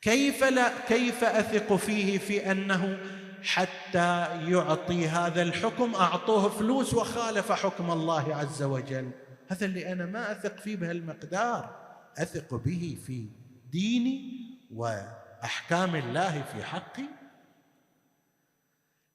كيف 0.02 0.44
لا 0.44 0.72
كيف 0.88 1.24
أثق 1.24 1.76
فيه 1.76 2.18
في 2.18 2.50
أنه 2.50 2.98
حتى 3.42 4.26
يعطي 4.50 5.08
هذا 5.08 5.42
الحكم 5.42 5.94
أعطوه 5.94 6.48
فلوس 6.48 6.94
وخالف 6.94 7.52
حكم 7.52 7.90
الله 7.90 8.36
عز 8.36 8.62
وجل؟ 8.62 9.10
هذا 9.48 9.66
اللي 9.66 9.92
أنا 9.92 10.06
ما 10.06 10.32
أثق 10.32 10.56
فيه 10.56 10.76
بهالمقدار. 10.76 11.76
أثق 12.18 12.54
به 12.54 12.98
في 13.06 13.26
ديني 13.72 14.32
وأحكام 14.74 15.96
الله 15.96 16.42
في 16.52 16.64
حقي. 16.64 17.24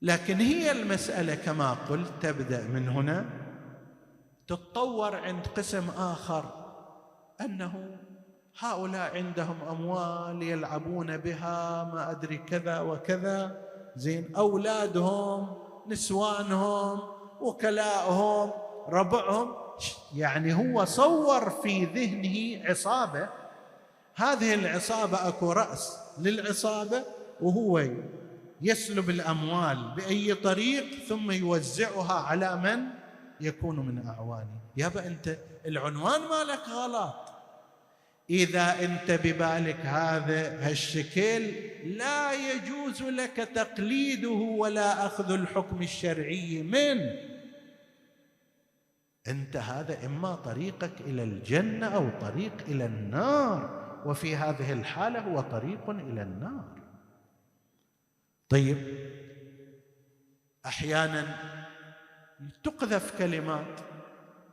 لكن 0.01 0.35
هي 0.35 0.71
المسألة 0.71 1.35
كما 1.35 1.73
قلت 1.73 2.11
تبدأ 2.21 2.63
من 2.63 2.89
هنا 2.89 3.25
تتطور 4.47 5.15
عند 5.15 5.47
قسم 5.47 5.89
آخر 5.97 6.45
أنه 7.41 7.97
هؤلاء 8.59 9.15
عندهم 9.15 9.57
أموال 9.69 10.43
يلعبون 10.43 11.17
بها 11.17 11.83
ما 11.93 12.11
أدري 12.11 12.37
كذا 12.37 12.79
وكذا 12.79 13.61
زين 13.95 14.35
أولادهم 14.35 15.57
نسوانهم 15.87 16.99
وكلائهم 17.41 18.51
ربعهم 18.89 19.55
يعني 20.15 20.53
هو 20.53 20.85
صور 20.85 21.49
في 21.49 21.85
ذهنه 21.85 22.69
عصابة. 22.69 23.29
هذه 24.15 24.53
العصابة 24.53 25.27
أكو 25.27 25.51
رأس 25.51 25.97
للعصابة 26.19 27.03
وهو 27.41 27.83
يسلب 28.61 29.09
الأموال 29.09 29.91
بأي 29.95 30.35
طريق 30.35 30.85
ثم 31.07 31.31
يوزعها 31.31 32.13
على 32.13 32.55
من 32.55 32.85
يكون 33.41 33.79
من 33.79 34.07
اعوانه 34.07 34.59
يابا 34.77 35.07
أنت 35.07 35.37
العنوان 35.65 36.21
مالك 36.21 36.67
غلط. 36.69 37.15
إذا 38.29 38.85
أنت 38.85 39.11
ببالك 39.11 39.85
هذا 39.85 40.67
هالشكل 40.67 41.51
لا 41.85 42.33
يجوز 42.33 43.01
لك 43.03 43.49
تقليده 43.55 44.29
ولا 44.29 45.05
أخذ 45.05 45.31
الحكم 45.31 45.81
الشرعي 45.81 46.61
منه. 46.63 47.15
أنت 49.27 49.57
هذا 49.57 50.05
إما 50.05 50.35
طريقك 50.35 51.01
إلى 51.01 51.23
الجنة 51.23 51.87
أو 51.87 52.09
طريق 52.21 52.53
إلى 52.67 52.85
النار 52.85 53.79
وفي 54.05 54.35
هذه 54.35 54.73
الحالة 54.73 55.19
هو 55.19 55.41
طريق 55.41 55.89
إلى 55.89 56.21
النار. 56.21 56.78
طيب. 58.49 58.77
أحيانا 60.65 61.25
تقذف 62.63 63.17
كلمات 63.17 63.79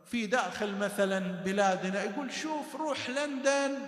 في 0.04 0.26
داخل 0.26 0.76
مثلا 0.76 1.18
بلادنا 1.18 2.02
يقول 2.02 2.32
شوف 2.32 2.76
روح 2.76 3.10
لندن 3.10 3.78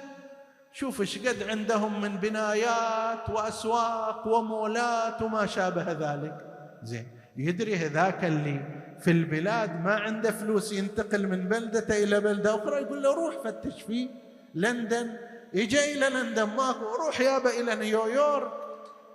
شوف 0.72 1.00
إيش 1.00 1.18
قد 1.18 1.42
عندهم 1.42 2.00
من 2.00 2.16
بنايات 2.16 3.30
وأسواق 3.30 4.26
ومولات 4.26 5.22
وما 5.22 5.46
شابه 5.46 5.92
ذلك. 5.92 6.36
زين. 6.82 7.09
يدري 7.36 7.76
هذاك 7.76 8.24
اللي 8.24 8.61
في 9.00 9.11
البلاد 9.11 9.84
ما 9.84 9.94
عنده 9.94 10.30
فلوس 10.30 10.72
ينتقل 10.72 11.26
من 11.26 11.48
بلدته 11.48 12.04
إلى 12.04 12.20
بلدة 12.20 12.54
أخرى 12.54 12.82
يقول 12.82 13.02
له 13.02 13.14
روح 13.14 13.34
فتش 13.44 13.82
في 13.82 14.09
لندن 14.54 15.16
يجي 15.54 15.92
إلى 15.92 16.09
لندن 16.09 16.44
ماكو 16.44 16.94
روح 17.06 17.20
يابا 17.20 17.50
إلى 17.50 17.74
نيويورك. 17.74 18.68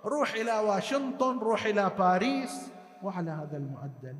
روح 0.04 0.32
إلى 0.32 0.58
واشنطن 0.58 1.38
روح 1.38 1.64
إلى 1.64 1.90
باريس 1.98 2.50
وعلى 3.02 3.30
هذا 3.30 3.56
المعدل. 3.56 4.16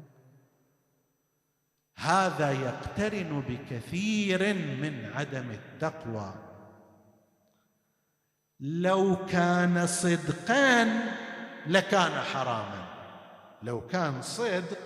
هذا 1.96 2.52
يقترن 2.52 3.40
بكثير 3.48 4.54
من 4.54 5.12
عدم 5.14 5.50
التقوى. 5.50 6.34
لو 8.60 9.26
كان 9.26 9.86
صدقا 9.86 11.00
لكان 11.66 12.12
حراما. 12.12 12.84
لو 13.62 13.86
كان 13.86 14.22
صدق 14.22 14.78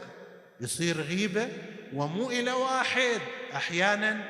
يصير 0.61 1.01
غيبة 1.01 1.49
ومو 1.95 2.31
إلى 2.31 2.53
واحد 2.53 3.21
أحيانا 3.55 4.25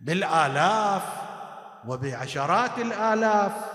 بالآلاف 0.00 1.02
وبعشرات 1.88 2.78
الآلاف. 2.78 3.71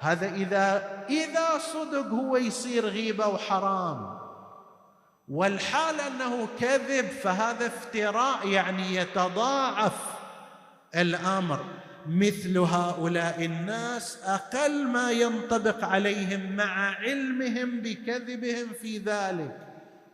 هذا 0.00 0.34
إذا 0.34 1.04
إذا 1.08 1.58
صدق 1.58 2.06
هو 2.06 2.36
يصير 2.36 2.86
غيبة 2.86 3.26
وحرام. 3.26 4.18
والحال 5.28 6.00
أنه 6.00 6.48
كذب 6.60 7.06
فهذا 7.06 7.66
افتراء 7.66 8.48
يعني 8.48 8.94
يتضاعف 8.94 9.96
الأمر. 10.94 11.64
مثل 12.06 12.58
هؤلاء 12.58 13.44
الناس 13.44 14.18
أقل 14.24 14.88
ما 14.88 15.10
ينطبق 15.10 15.84
عليهم 15.84 16.56
مع 16.56 16.94
علمهم 16.94 17.80
بكذبهم 17.80 18.72
في 18.72 18.98
ذلك 18.98 19.56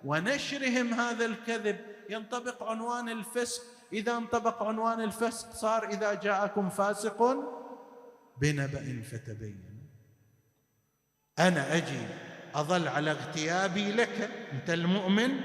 ونشرهم 0.05 0.95
هذا 0.95 1.24
الكذب. 1.24 1.76
ينطبق 2.11 2.62
عنوان 2.62 3.09
الفسق. 3.09 3.62
إذا 3.93 4.16
انطبق 4.16 4.62
عنوان 4.62 5.01
الفسق 5.01 5.53
صار 5.53 5.89
إذا 5.89 6.14
جاءكم 6.14 6.68
فاسق 6.68 7.37
بنبأ 8.41 9.03
فتبين. 9.11 9.75
أنا 11.39 11.76
أجي 11.76 12.07
أظل 12.55 12.89
على 12.89 13.11
اغتيابي 13.11 13.93
لك 13.93 14.30
أنت 14.53 14.70
المؤمن 14.70 15.41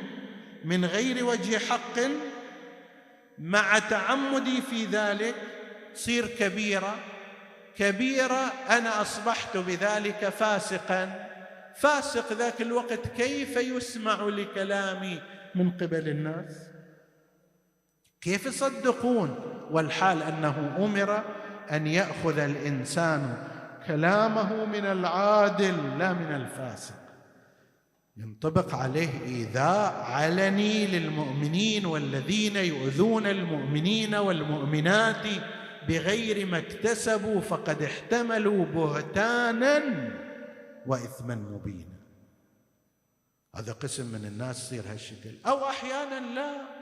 من 0.66 0.86
غير 0.86 1.26
وجه 1.26 1.58
حق 1.58 2.00
مع 3.38 3.80
تعمدي 3.80 4.62
في 4.62 4.86
ذلك 4.86 5.36
صير 5.96 6.28
كبيره 6.28 6.96
كبيره 7.78 8.54
أنا 8.70 9.02
أصبحت 9.02 9.58
بذلك 9.58 10.30
فاسقا. 10.30 11.28
فاسق 11.76 12.34
ذاك 12.34 12.62
الوقت 12.62 13.08
كيف 13.18 13.58
يسمع 13.58 14.22
لكلامي 14.24 15.22
من 15.56 15.72
قبل 15.72 16.10
الناس؟ 16.10 16.56
كيف 18.22 18.46
يصدقون؟ 18.46 19.36
والحال 19.72 20.24
أنه 20.24 20.76
أمر 20.78 21.24
أن 21.72 21.88
يأخذ 21.88 22.39
الإنسان 22.39 23.51
كلامه 23.88 24.65
من 24.65 24.86
العادل 24.86 25.99
لا 25.99 26.13
من 26.13 26.36
الفاسق. 26.36 26.95
ينطبق 28.17 28.75
عليه 28.75 29.21
إيذاء 29.25 29.93
علني 29.93 30.88
للمؤمنين 30.88 31.86
والذين 31.86 32.55
يؤذون 32.55 33.27
المؤمنين 33.27 34.15
والمؤمنات 34.15 35.25
بغير 35.88 36.45
ما 36.45 36.57
اكتسبوا 36.57 37.41
فقد 37.41 37.82
احتملوا 37.82 38.65
بهتانا 38.65 39.82
وإثما 40.88 41.36
مبينا. 41.36 42.01
هذا 43.55 43.71
قسم 43.71 44.05
من 44.05 44.25
الناس 44.25 44.57
يصير 44.65 44.84
هالشكل. 44.91 45.32
أو 45.45 45.69
أحيانا 45.69 46.36
لا. 46.36 46.80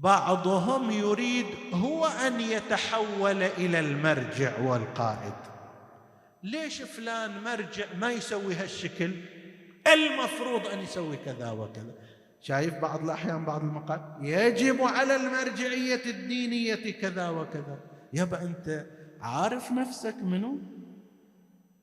بعضهم 0.00 0.90
يريد 0.90 1.46
هو 1.72 2.06
أن 2.06 2.40
يتحول 2.40 3.42
إلى 3.42 3.80
المرجع 3.80 4.58
والقائد. 4.60 5.34
ليش 6.42 6.82
فلان 6.82 7.42
مرجع 7.42 7.84
ما 7.98 8.12
يسوي 8.12 8.54
هالشكل؟ 8.54 9.10
المفروض 9.92 10.66
أن 10.66 10.78
يسوي 10.78 11.16
كذا 11.16 11.50
وكذا. 11.50 11.94
شايف 12.40 12.74
بعض 12.74 13.04
الأحيان 13.04 13.44
بعض 13.44 13.60
المقال؟ 13.60 14.00
يجب 14.20 14.82
على 14.82 15.16
المرجعية 15.16 16.04
الدينية 16.06 17.00
كذا 17.00 17.28
وكذا. 17.28 17.78
يبا 18.12 18.42
أنت 18.42 18.86
عارف 19.20 19.72
نفسك 19.72 20.14
منو؟ 20.22 20.58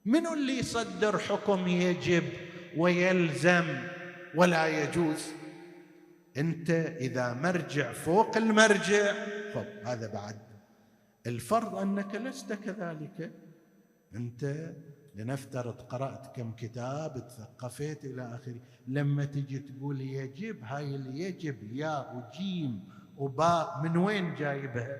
منو 0.05 0.33
اللي 0.33 0.59
يصدر 0.59 1.17
حكم 1.17 1.67
يجب 1.67 2.23
ويلزم 2.77 3.77
ولا 4.35 4.83
يجوز؟ 4.83 5.42
انت 6.37 6.69
اذا 6.99 7.33
مرجع 7.33 7.93
فوق 7.93 8.37
المرجع 8.37 9.13
خب 9.53 9.65
هذا 9.85 10.07
بعد. 10.13 10.39
الفرض 11.27 11.75
انك 11.75 12.15
لست 12.15 12.53
كذلك. 12.53 13.31
انت 14.15 14.73
لنفترض 15.15 15.81
قرأت 15.81 16.35
كم 16.35 16.51
كتاب 16.51 17.27
تثقفت 17.27 18.05
إلى 18.05 18.35
آخره 18.35 18.59
لما 18.87 19.25
تجي 19.25 19.59
تقول 19.59 20.01
يجب 20.01 20.63
هاي 20.63 20.95
اللي 20.95 21.19
يجب 21.19 21.57
يا 21.73 22.11
وجيم 22.11 22.89
وباء 23.17 23.81
من 23.83 23.97
وين 23.97 24.35
جايبها؟ 24.35 24.97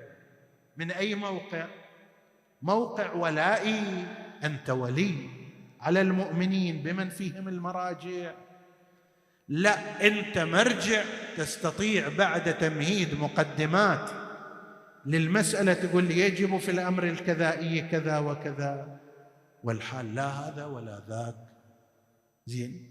من 0.76 0.90
أي 0.90 1.14
موقع؟ 1.14 1.66
موقع 2.62 3.12
ولائي 3.12 4.06
أنت 4.44 4.70
ولي. 4.70 5.28
على 5.80 6.00
المؤمنين 6.00 6.82
بمن 6.82 7.08
فيهم 7.08 7.48
المراجع؟ 7.48 8.34
لا 9.48 10.06
انت 10.06 10.38
مرجع 10.38 11.04
تستطيع 11.36 12.08
بعد 12.08 12.58
تمهيد 12.58 13.14
مقدمات 13.14 14.10
للمسألة 15.06 15.74
تقول 15.74 16.10
يجب 16.10 16.58
في 16.58 16.70
الأمر 16.70 17.04
الكذائي 17.04 17.80
كذا 17.80 18.18
وكذا 18.18 19.00
والحال 19.64 20.14
لا 20.14 20.26
هذا 20.26 20.64
ولا 20.64 21.02
ذاك. 21.08 21.34
زين. 22.46 22.90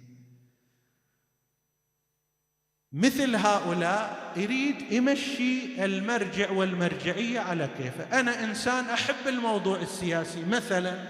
مثل 2.92 3.36
هؤلاء 3.36 4.34
يريد 4.38 4.92
يمشي 4.92 5.86
المرجع 5.86 6.52
والمرجعية 6.52 7.40
على 7.40 7.70
كيفه. 7.78 8.20
أنا 8.20 8.44
إنسان 8.44 8.86
أحب 8.86 9.28
الموضوع 9.28 9.82
السياسي. 9.82 10.46
مثلا 10.46 11.08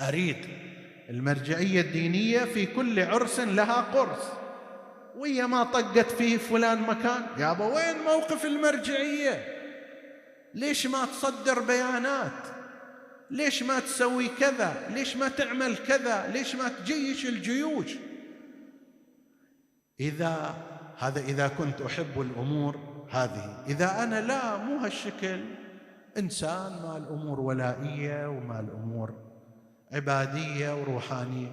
أريد 0.00 0.59
المرجعية 1.10 1.80
الدينية 1.80 2.44
في 2.44 2.66
كل 2.66 3.00
عرس 3.00 3.40
لها 3.40 3.80
قرص. 3.80 4.24
ويا 5.16 5.46
ما 5.46 5.64
طقت 5.64 6.10
فيه 6.12 6.36
فلان 6.36 6.82
مكان. 6.82 7.22
يابا 7.38 7.66
وين 7.66 8.02
موقف 8.04 8.44
المرجعية؟ 8.44 9.60
ليش 10.54 10.86
ما 10.86 11.04
تصدر 11.04 11.60
بيانات؟ 11.60 12.42
ليش 13.30 13.62
ما 13.62 13.80
تسوي 13.80 14.28
كذا؟ 14.28 14.88
ليش 14.94 15.16
ما 15.16 15.28
تعمل 15.28 15.76
كذا؟ 15.76 16.30
ليش 16.32 16.54
ما 16.54 16.68
تجيش 16.68 17.26
الجيوش؟ 17.26 17.94
إذا 20.00 20.54
هذا 20.98 21.20
إذا 21.20 21.48
كنت 21.48 21.80
أحب 21.80 22.20
الأمور 22.20 22.78
هذه 23.10 23.64
إذا 23.68 24.02
أنا 24.02 24.20
لا 24.20 24.56
مو 24.56 24.76
هالشكل. 24.76 25.40
إنسان 26.18 26.72
ما 26.82 26.96
الأمور 26.96 27.40
ولائية 27.40 28.28
وما 28.28 28.60
الأمور 28.60 29.29
عبادية 29.92 30.80
وروحانية. 30.80 31.52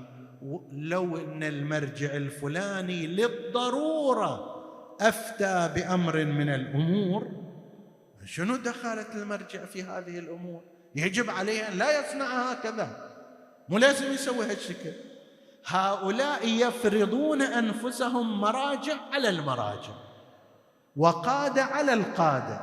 لو 0.71 1.17
أن 1.17 1.43
المرجع 1.43 2.15
الفلاني 2.15 3.07
للضرورة 3.07 4.57
أفتى 5.01 5.71
بأمر 5.75 6.25
من 6.25 6.49
الأمور 6.49 7.27
شنو 8.25 8.55
دخلت 8.55 9.15
المرجع 9.15 9.65
في 9.65 9.83
هذه 9.83 10.19
الأمور؟ 10.19 10.61
يجب 10.95 11.29
عليه 11.29 11.67
أن 11.67 11.77
لا 11.77 11.99
يصنع 11.99 12.51
هكذا. 12.51 13.13
مو 13.69 13.77
لازم 13.77 14.13
يسوي 14.13 14.45
هالشكل. 14.45 14.91
هؤلاء 15.65 16.47
يفرضون 16.47 17.41
أنفسهم 17.41 18.41
مراجع 18.41 18.95
على 19.11 19.29
المراجع 19.29 19.93
وقاده 20.97 21.63
على 21.63 21.93
القادة. 21.93 22.61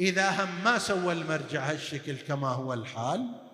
إذا 0.00 0.30
هم 0.30 0.48
ما 0.64 0.78
سوى 0.78 1.12
المرجع 1.12 1.70
هالشكل 1.70 2.16
كما 2.16 2.48
هو 2.48 2.72
الحال 2.72 3.45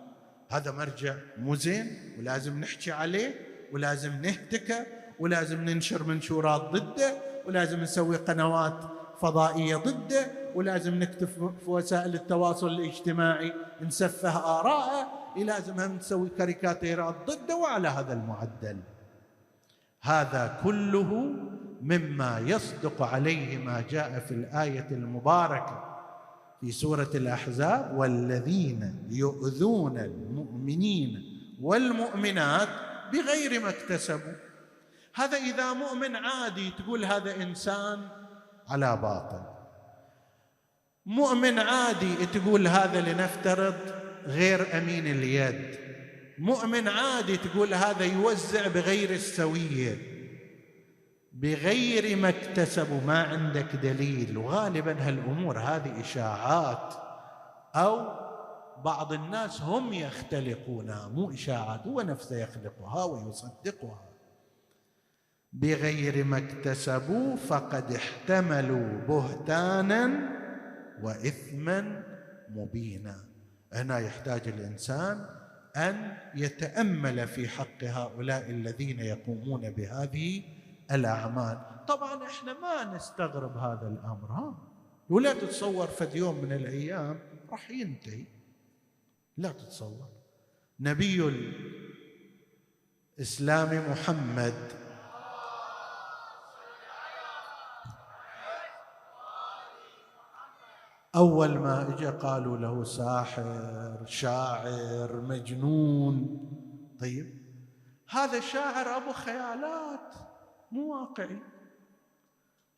هذا 0.52 0.70
مرجع 0.70 1.14
مو 1.38 1.54
زين 1.54 1.98
ولازم 2.18 2.60
نحكي 2.60 2.92
عليه 2.92 3.34
ولازم 3.72 4.12
نهتكه 4.22 4.86
ولازم 5.18 5.64
ننشر 5.64 6.02
منشورات 6.02 6.60
ضده 6.60 7.14
ولازم 7.46 7.80
نسوي 7.80 8.16
قنوات 8.16 8.84
فضائية 9.20 9.76
ضده 9.76 10.26
ولازم 10.54 10.94
نكتب 10.94 11.26
في 11.64 11.70
وسائل 11.70 12.14
التواصل 12.14 12.68
الاجتماعي 12.68 13.52
نسفه 13.80 14.58
آراءه 14.60 15.22
لازم 15.36 15.80
هم 15.80 15.98
تسوي 15.98 16.28
كاريكاتيرات 16.38 17.14
ضده 17.26 17.56
وعلى 17.56 17.88
هذا 17.88 18.12
المعدل. 18.12 18.76
هذا 20.02 20.60
كله 20.64 21.34
مما 21.82 22.38
يصدق 22.46 23.02
عليه 23.02 23.58
ما 23.58 23.84
جاء 23.90 24.18
في 24.28 24.30
الآية 24.34 24.88
المباركة. 24.90 25.91
في 26.62 26.72
سورة 26.72 27.10
الأحزاب 27.14 27.94
والذين 27.96 29.08
يؤذون 29.10 29.98
المؤمنين 29.98 31.22
والمؤمنات 31.60 32.68
بغير 33.12 33.60
ما 33.60 33.68
اكتسبوا. 33.68 34.32
هذا 35.14 35.36
إذا 35.38 35.72
مؤمن 35.72 36.16
عادي 36.16 36.70
تقول 36.70 37.04
هذا 37.04 37.42
إنسان 37.42 38.08
على 38.68 38.96
باطل. 38.96 39.42
مؤمن 41.06 41.58
عادي 41.58 42.26
تقول 42.26 42.66
هذا 42.66 43.00
لنفترض 43.00 43.74
غير 44.26 44.78
أمين 44.78 45.06
اليد. 45.06 45.78
مؤمن 46.38 46.88
عادي 46.88 47.36
تقول 47.36 47.74
هذا 47.74 48.04
يوزع 48.04 48.68
بغير 48.68 49.10
السوية. 49.10 50.11
بغير 51.32 52.16
ما 52.16 52.28
اكتسبوا 52.28 53.00
ما 53.00 53.22
عندك 53.22 53.76
دليل. 53.76 54.38
وغالبا 54.38 55.08
هالأمور 55.08 55.58
هذه 55.58 56.00
إشاعات 56.00 56.94
أو 57.74 58.22
بعض 58.84 59.12
الناس 59.12 59.62
هم 59.62 59.92
يختلقونها 59.92 61.08
مو 61.08 61.30
إشاعات 61.30 61.86
هو 61.86 62.00
نفسه 62.00 62.36
يخلقها 62.36 63.04
ويصدقها. 63.04 64.08
بغير 65.52 66.24
ما 66.24 66.38
اكتسبوا 66.38 67.36
فقد 67.36 67.92
احتملوا 67.92 69.06
بهتانا 69.08 70.10
واثما 71.02 72.02
مبينا. 72.48 73.24
هنا 73.72 73.98
يحتاج 73.98 74.48
الإنسان 74.48 75.26
أن 75.76 76.16
يتأمل 76.34 77.28
في 77.28 77.48
حق 77.48 77.84
هؤلاء 77.84 78.50
الذين 78.50 79.00
يقومون 79.00 79.70
بهذه 79.70 80.42
الأعمال. 80.90 81.58
طبعا 81.88 82.26
إحنا 82.26 82.52
ما 82.60 82.94
نستغرب 82.94 83.56
هذا 83.56 83.88
الأمر 83.88 84.32
ها؟ 84.32 84.54
ولا 85.10 85.32
تتصور 85.32 85.86
فد 85.86 86.14
يوم 86.14 86.44
من 86.44 86.52
الأيام 86.52 87.18
راح 87.50 87.70
ينتهي. 87.70 88.24
لا 89.36 89.52
تتصور. 89.52 90.08
نبي 90.80 91.48
الإسلام 93.18 93.90
محمد. 93.90 94.72
أول 101.14 101.58
ما 101.58 101.94
إجا 101.94 102.10
قالوا 102.10 102.58
له 102.58 102.84
ساحر 102.84 104.06
شاعر 104.06 105.20
مجنون. 105.20 106.40
طيب. 107.00 107.42
هذا 108.10 108.40
شاعر 108.40 108.96
أبو 108.96 109.12
خيالات. 109.12 110.31
مو 110.72 110.92
واقعي. 110.94 111.38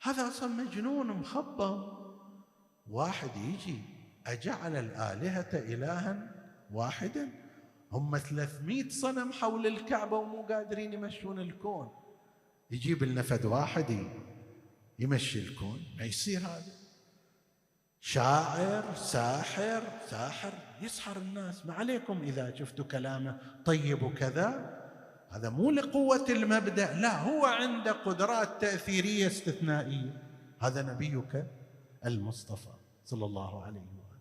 هذا 0.02 0.28
أصلا 0.28 0.48
مجنون 0.48 1.06
مخبم 1.06 1.92
واحد 2.90 3.36
يجي 3.36 3.78
أجعل 4.26 4.76
الآلهة 4.76 5.48
إلها 5.52 6.34
واحدا. 6.72 7.28
هم 7.92 8.18
300 8.18 8.88
صنم 8.88 9.32
حول 9.32 9.66
الكعبة 9.66 10.16
ومو 10.16 10.42
قادرين 10.42 10.92
يمشون 10.92 11.38
الكون. 11.38 11.88
يجيب 12.70 13.04
لنا 13.04 13.22
فد 13.22 13.44
واحد 13.44 14.06
يمشي 14.98 15.38
الكون. 15.38 15.80
ما 15.98 16.04
يصير 16.04 16.40
هذا؟ 16.40 16.72
شاعر 18.00 18.94
ساحر 18.94 19.82
ساحر 20.10 20.52
يسحر 20.82 21.16
الناس. 21.16 21.66
ما 21.66 21.74
عليكم 21.74 22.22
إذا 22.22 22.54
شفتوا 22.54 22.84
كلامه. 22.84 23.62
طيب 23.64 24.02
وكذا؟ 24.02 24.83
هذا 25.34 25.50
مو 25.50 25.70
لقوة 25.70 26.26
المبدأ 26.28 26.92
لا 26.92 27.22
هو 27.22 27.46
عنده 27.46 27.92
قدرات 27.92 28.60
تأثيرية 28.60 29.26
استثنائية. 29.26 30.22
هذا 30.60 30.82
نبيك 30.82 31.46
المصطفى 32.06 32.74
صلى 33.04 33.24
الله 33.24 33.64
عليه 33.64 33.80
وآله. 33.80 34.20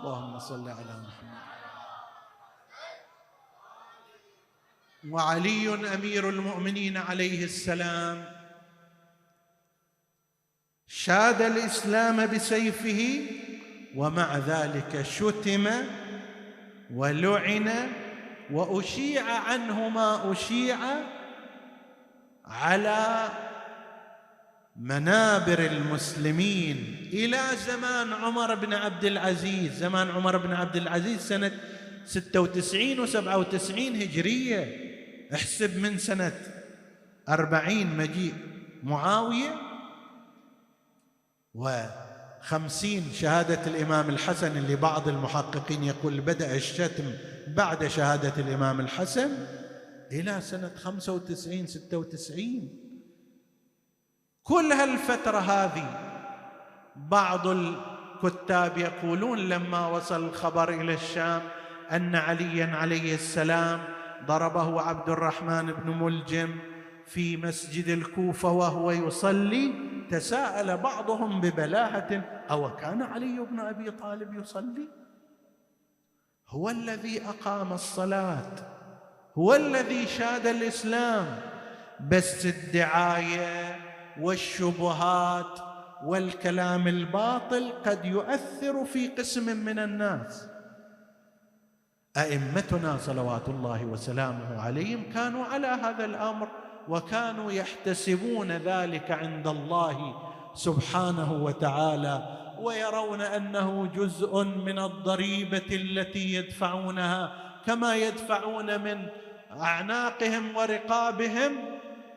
اللهم 0.00 0.38
صل 0.38 0.68
على 0.68 1.00
محمد. 1.00 1.44
وعلي 5.08 5.94
أمير 5.94 6.28
المؤمنين 6.28 6.96
عليه 6.96 7.44
السلام. 7.44 8.34
شاد 10.86 11.42
الإسلام 11.42 12.26
بسيفه 12.26 13.26
ومع 13.96 14.38
ذلك 14.38 15.02
شتم 15.02 15.70
ولعن 16.94 17.88
وأشيع 18.50 19.24
عنه 19.24 19.88
ما 19.88 20.32
أشيع 20.32 20.78
على 22.44 23.28
منابر 24.76 25.58
المسلمين. 25.58 27.08
إلى 27.12 27.40
زمان 27.66 28.12
عمر 28.12 28.54
بن 28.54 28.74
عبد 28.74 29.04
العزيز 29.04 29.72
زمان 29.72 30.10
عمر 30.10 30.36
بن 30.36 30.52
عبد 30.52 30.76
العزيز 30.76 31.20
سنة 31.20 31.52
96 32.06 33.06
و97 33.06 33.70
هجرية. 34.02 34.84
احسب 35.34 35.78
من 35.78 35.98
سنة 35.98 36.32
40 37.28 37.96
مجيء 37.96 38.34
معاوية. 38.82 39.54
وخمسين 42.44 43.12
شهادة 43.12 43.66
الإمام 43.66 44.08
الحسن 44.08 44.56
اللي 44.56 44.76
بعض 44.76 45.08
المحققين 45.08 45.84
يقول 45.84 46.20
بدأ 46.20 46.54
الشتم 46.54 47.04
بعد 47.48 47.86
شهادة 47.86 48.32
الإمام 48.38 48.80
الحسن 48.80 49.30
إلى 50.12 50.40
سنة 50.40 50.70
خمسة 50.76 51.12
وتسعين 51.12 51.66
ستة 51.66 51.96
وتسعين. 51.98 52.78
كل 54.42 54.72
هالفترة 54.72 55.38
هذه 55.38 56.00
بعض 56.96 57.46
الكتاب 57.46 58.78
يقولون 58.78 59.38
لما 59.38 59.86
وصل 59.86 60.24
الخبر 60.24 60.80
إلى 60.80 60.94
الشام 60.94 61.42
أن 61.92 62.14
عليا 62.14 62.66
عليه 62.66 63.14
السلام 63.14 63.84
ضربه 64.26 64.80
عبد 64.80 65.08
الرحمن 65.08 65.72
بن 65.72 65.90
ملجم 65.90 66.50
في 67.06 67.36
مسجد 67.36 67.88
الكوفة 67.88 68.50
وهو 68.50 68.90
يصلي. 68.90 69.93
تساءل 70.14 70.76
بعضهم 70.76 71.40
ببلاهة 71.40 72.22
أو 72.50 72.76
كان 72.76 73.02
علي 73.02 73.46
بن 73.50 73.60
أبي 73.60 73.90
طالب 73.90 74.34
يصلي؟ 74.34 74.88
هو 76.48 76.70
الذي 76.70 77.22
أقام 77.28 77.72
الصلاة 77.72 78.52
هو 79.38 79.54
الذي 79.54 80.06
شاد 80.06 80.46
الإسلام 80.46 81.26
بس 82.10 82.46
الدعاية 82.46 83.76
والشبهات 84.20 85.58
والكلام 86.04 86.88
الباطل 86.88 87.72
قد 87.86 88.04
يؤثر 88.04 88.84
في 88.84 89.08
قسم 89.08 89.56
من 89.56 89.78
الناس. 89.78 90.48
أئمتنا 92.16 92.96
صلوات 92.96 93.48
الله 93.48 93.84
وسلامه 93.84 94.62
عليهم 94.62 95.02
كانوا 95.14 95.44
على 95.44 95.66
هذا 95.66 96.04
الأمر 96.04 96.63
وكانوا 96.88 97.52
يحتسبون 97.52 98.52
ذلك 98.52 99.10
عند 99.10 99.46
الله 99.46 100.14
سبحانه 100.54 101.32
وتعالى 101.32 102.38
ويرون 102.60 103.20
أنه 103.20 103.86
جزء 103.86 104.44
من 104.44 104.78
الضريبة 104.78 105.66
التي 105.70 106.34
يدفعونها. 106.34 107.32
كما 107.66 107.96
يدفعون 107.96 108.80
من 108.80 109.06
أعناقهم 109.60 110.56
ورقابهم 110.56 111.52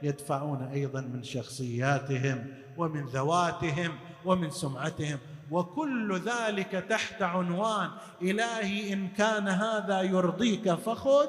يدفعون 0.01 0.63
أيضا 0.63 1.01
من 1.01 1.24
شخصياتهم 1.24 2.53
ومن 2.78 3.05
ذواتهم 3.05 3.99
ومن 4.26 4.49
سمعتهم. 4.49 5.20
وكل 5.51 6.20
ذلك 6.20 6.72
تحت 6.89 7.22
عنوان 7.22 7.89
إلهي 8.22 8.93
إن 8.93 9.07
كان 9.07 9.47
هذا 9.47 10.01
يرضيك 10.01 10.74
فخذ 10.74 11.28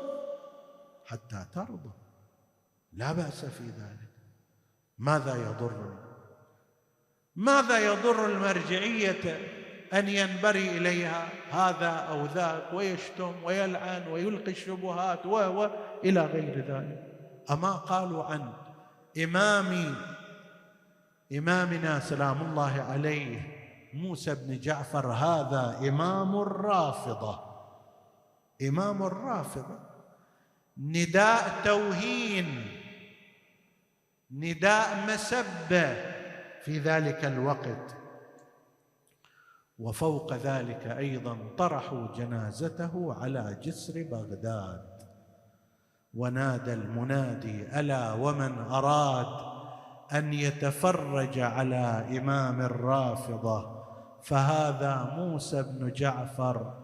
حتى 1.07 1.47
ترضى. 1.55 1.98
لا 2.93 3.13
بأس 3.13 3.45
في 3.45 3.65
ذلك. 3.65 4.09
ماذا 4.99 5.35
يضرني 5.35 6.09
ماذا 7.37 7.79
يضر 7.79 8.27
المرجعية 8.27 9.39
أن 9.93 10.09
ينبري 10.09 10.71
إليها؟ 10.79 11.29
هذا 11.51 11.89
أو 11.89 12.27
ذاك 12.27 12.73
ويشتم 12.73 13.45
ويلعن 13.45 14.09
ويلقي 14.09 14.51
الشبهات 14.51 15.27
و 15.27 15.67
إلى 16.05 16.21
غير 16.21 16.59
ذلك. 16.59 17.19
أما 17.51 17.73
قالوا 17.73 18.25
عن 18.25 18.53
إمام 19.25 19.95
إمامنا 21.33 22.01
سلام 22.01 22.43
الله 22.43 22.83
عليه 22.83 23.59
موسى 23.95 24.35
بن 24.35 24.61
جعفر 24.61 25.07
هذا 25.07 25.89
إمام 25.89 26.41
الرافضة. 26.41 27.41
إمام 28.69 29.03
الرافضة. 29.03 29.79
نداء 30.79 31.61
توهين. 31.65 32.78
نداء 34.33 35.07
مسبة 35.07 35.95
في 36.65 36.79
ذلك 36.79 37.25
الوقت. 37.25 37.97
وفوق 39.79 40.35
ذلك 40.35 40.87
أيضا 40.87 41.39
طرحوا 41.59 42.17
جنازته 42.17 43.15
على 43.15 43.59
جسر 43.63 44.03
بغداد. 44.03 44.99
ونادى 46.15 46.73
المنادي 46.73 47.81
ألا 47.81 48.13
ومن 48.13 48.59
أراد 48.59 49.59
أن 50.13 50.33
يتفرج 50.33 51.39
على 51.39 52.19
إمام 52.19 52.61
الرافضة 52.61 53.79
فهذا 54.23 55.15
موسى 55.17 55.63
بن 55.63 55.93
جعفر 55.93 56.75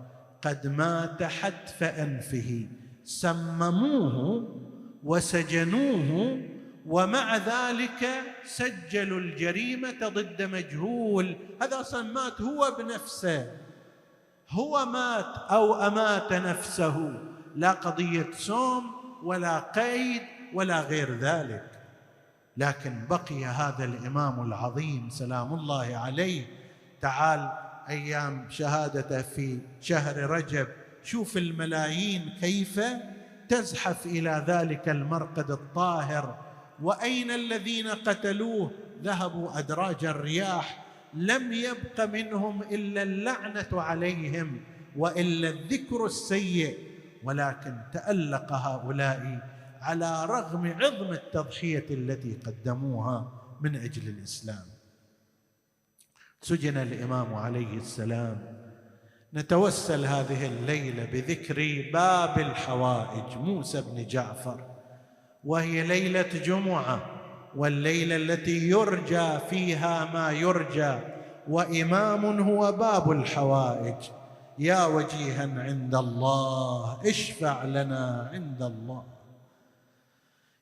قد 0.42 0.66
مات 0.66 1.22
حتف 1.22 1.82
أنفه 1.82 2.68
سمموه 3.04 4.48
وسجنوه 5.04 6.38
ومع 6.86 7.36
ذلك 7.36 8.08
سجلوا 8.44 9.20
الجريمة 9.20 10.08
ضد 10.08 10.42
مجهول. 10.42 11.36
هذا 11.62 11.80
أصلا 11.80 12.02
مات 12.02 12.40
هو 12.40 12.76
بنفسه. 12.78 13.50
هو 14.50 14.86
مات 14.86 15.36
أو 15.50 15.74
أمات 15.74 16.32
نفسه. 16.32 17.14
لا 17.56 17.70
قضية 17.72 18.26
صوم 18.32 18.84
ولا 19.22 19.58
قيد 19.58 20.22
ولا 20.54 20.80
غير 20.80 21.18
ذلك. 21.18 21.70
لكن 22.56 23.06
بقي 23.10 23.44
هذا 23.44 23.84
الإمام 23.84 24.46
العظيم 24.46 25.10
سلام 25.10 25.54
الله 25.54 25.96
عليه. 25.96 26.46
تعال 27.00 27.52
أيام 27.88 28.46
شهادته 28.50 29.22
في 29.22 29.58
شهر 29.80 30.16
رجب. 30.16 30.66
شوف 31.04 31.36
الملايين 31.36 32.32
كيف 32.40 32.80
تزحف 33.48 34.06
إلى 34.06 34.44
ذلك 34.46 34.88
المرقد 34.88 35.50
الطاهر. 35.50 36.43
وأين 36.82 37.30
الذين 37.30 37.88
قتلوه؟ 37.88 38.70
ذهبوا 39.02 39.58
أدراج 39.58 40.04
الرياح 40.04 40.84
لم 41.14 41.52
يبق 41.52 42.04
منهم 42.04 42.62
إلا 42.62 43.02
اللعنة 43.02 43.68
عليهم 43.72 44.60
وإلا 44.96 45.48
الذكر 45.48 46.06
السيء. 46.06 46.78
ولكن 47.24 47.76
تألق 47.92 48.52
هؤلاء 48.52 49.48
على 49.80 50.24
رغم 50.24 50.66
عظم 50.66 51.12
التضحية 51.12 51.86
التي 51.90 52.34
قدموها 52.34 53.42
من 53.60 53.76
أجل 53.76 54.08
الإسلام. 54.08 54.64
سجن 56.40 56.76
الإمام 56.76 57.34
عليه 57.34 57.76
السلام. 57.76 58.64
نتوسل 59.34 60.04
هذه 60.04 60.46
الليلة 60.46 61.04
بذكر 61.04 61.90
باب 61.92 62.38
الحوائج 62.38 63.38
موسى 63.38 63.80
بن 63.80 64.06
جعفر. 64.06 64.73
وهي 65.46 65.82
ليلة 65.82 66.28
جمعة 66.44 67.00
والليلة 67.56 68.16
التي 68.16 68.68
يرجى 68.68 69.38
فيها 69.50 70.10
ما 70.14 70.32
يرجى 70.32 70.98
وإمام 71.48 72.40
هو 72.48 72.72
باب 72.72 73.10
الحوائج. 73.10 73.96
يا 74.58 74.86
وجيها 74.86 75.42
عند 75.42 75.94
الله 75.94 76.98
اشفع 77.06 77.64
لنا 77.64 78.30
عند 78.32 78.62
الله. 78.62 79.02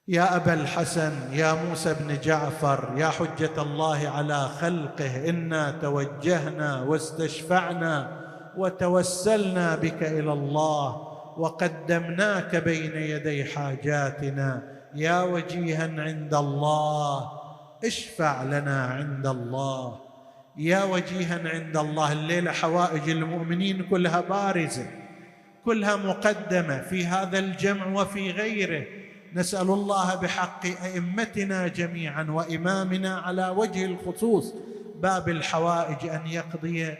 يا 0.08 0.36
أبا 0.36 0.54
الحسن 0.54 1.12
يا 1.32 1.54
موسى 1.54 1.94
بن 1.94 2.20
جعفر 2.20 2.94
يا 2.96 3.08
حجة 3.08 3.62
الله 3.62 4.08
على 4.08 4.48
خلقه 4.48 5.28
إنا 5.28 5.70
توجهنا 5.70 6.82
واستشفعنا 6.82 8.20
وتوسلنا 8.56 9.74
بك 9.74 10.02
إلى 10.02 10.32
الله. 10.32 11.11
وقدمناك 11.36 12.56
بين 12.56 12.96
يدي 12.96 13.44
حاجاتنا 13.44 14.62
يا 14.94 15.22
وجيها 15.22 16.00
عند 16.00 16.34
الله 16.34 17.32
اشفع 17.84 18.42
لنا 18.42 18.86
عند 18.86 19.26
الله. 19.26 20.00
يا 20.56 20.84
وجيها 20.84 21.48
عند 21.48 21.76
الله 21.76 22.12
الليلة 22.12 22.52
حوائج 22.52 23.10
المؤمنين 23.10 23.82
كلها 23.82 24.20
بارزة 24.20 24.86
كلها 25.64 25.96
مقدمة 25.96 26.80
في 26.80 27.06
هذا 27.06 27.38
الجمع 27.38 27.86
وفي 27.86 28.30
غيره. 28.30 28.84
نسأل 29.34 29.70
الله 29.70 30.14
بحق 30.14 30.66
أئمتنا 30.66 31.68
جميعا 31.68 32.26
وإمامنا 32.30 33.18
على 33.18 33.48
وجه 33.48 33.84
الخصوص 33.84 34.54
باب 34.96 35.28
الحوائج 35.28 36.08
أن 36.08 36.26
يقضي 36.26 36.94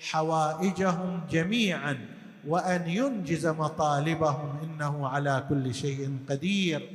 حوائجهم 0.00 1.20
جميعا. 1.30 1.98
وأن 2.46 2.88
ينجز 2.88 3.46
مطالبهم 3.46 4.58
إنه 4.62 5.08
على 5.08 5.46
كل 5.48 5.74
شيء 5.74 6.18
قدير. 6.28 6.90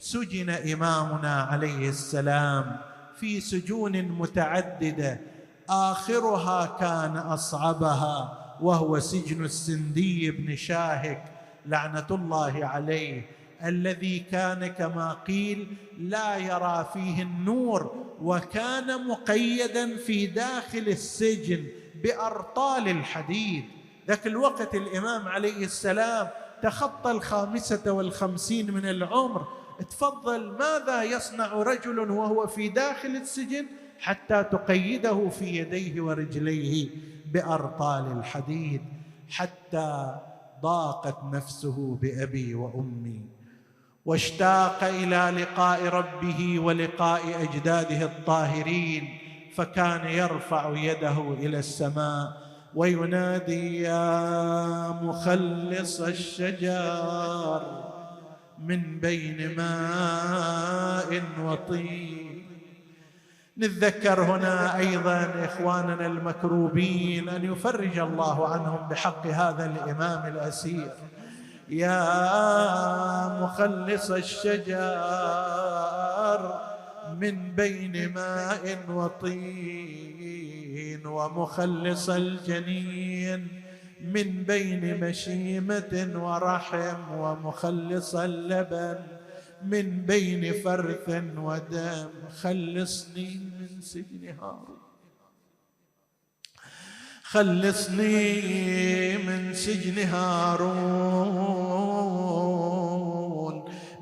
سجن 0.00 0.50
إمامنا 0.50 1.42
عليه 1.42 1.88
السلام 1.88 2.76
في 3.16 3.40
سجون 3.40 4.02
متعددة. 4.02 5.20
آخرها 5.68 6.76
كان 6.80 7.16
أصعبها 7.16 8.38
وهو 8.60 8.98
سجن 8.98 9.44
السندي 9.44 10.30
بن 10.30 10.56
شاهك. 10.56 11.24
لعنة 11.66 12.06
الله 12.10 12.66
عليه. 12.66 13.26
الذي 13.64 14.18
كان 14.18 14.66
كما 14.66 15.12
قيل 15.12 15.76
لا 15.98 16.36
يرى 16.36 16.90
فيه 16.92 17.22
النور 17.22 17.94
وكان 18.22 19.08
مقيدا 19.08 19.96
في 19.96 20.26
داخل 20.26 20.78
السجن 20.78 21.64
بأرطال 22.02 22.88
الحديد. 22.88 23.64
ذاك 24.08 24.26
الوقت 24.26 24.74
الإمام 24.74 25.28
عليه 25.28 25.64
السلام 25.64 26.28
تخطى 26.62 27.10
الخامسة 27.10 27.92
والخمسين 27.92 28.70
من 28.70 28.86
العمر. 28.86 29.46
تفضل 29.90 30.50
ماذا 30.58 31.02
يصنع 31.02 31.52
رجل 31.52 31.98
وهو 31.98 32.46
في 32.46 32.68
داخل 32.68 33.08
السجن 33.08 33.66
حتى 33.98 34.44
تقيده 34.44 35.28
في 35.28 35.44
يديه 35.44 36.00
ورجليه 36.00 36.88
بأرطال 37.32 38.18
الحديد 38.18 38.82
حتى 39.28 40.18
ضاقت 40.62 41.16
نفسه 41.32 41.98
بأبي 42.02 42.54
وأمي. 42.54 43.20
واشتاق 44.06 44.84
إلى 44.84 45.42
لقاء 45.42 45.84
ربه 45.84 46.58
ولقاء 46.58 47.42
أجداده 47.42 48.02
الطاهرين 48.04 49.18
فكان 49.54 50.08
يرفع 50.08 50.76
يده 50.76 51.32
إلى 51.32 51.58
السماء 51.58 52.41
وينادي 52.74 53.82
يا 53.82 54.88
مخلص 55.02 56.00
الشجر 56.00 57.62
من 58.58 59.00
بين 59.00 59.56
ماء 59.56 61.22
وطين. 61.44 62.46
نتذكر 63.58 64.22
هنا 64.22 64.78
أيضا 64.78 65.34
إخواننا 65.44 66.06
المكروبين 66.06 67.28
أن 67.28 67.44
يفرج 67.44 67.98
الله 67.98 68.48
عنهم 68.48 68.88
بحق 68.88 69.26
هذا 69.26 69.66
الإمام 69.66 70.26
الأسير. 70.32 70.92
يا 71.68 72.08
مخلص 73.40 74.10
الشجر 74.10 74.80
من 77.20 77.54
بين 77.54 78.14
ماء 78.14 78.78
وطين. 78.88 80.21
ومخلص 81.06 82.10
الجنين 82.10 83.62
من 84.04 84.28
بين 84.42 85.00
مشيمة 85.00 85.92
ورحم 86.14 87.00
ومخلص 87.18 88.14
اللبن 88.14 88.98
من 89.62 90.06
بين 90.06 90.52
فرث 90.64 91.08
ودم. 91.36 92.10
خلصني 92.42 93.30
من 93.60 93.80
سجن 93.80 94.24
هارون. 94.40 94.82
خلصني 97.22 98.22
من 99.18 99.54
سجن 99.54 99.98
هارون. 100.08 101.32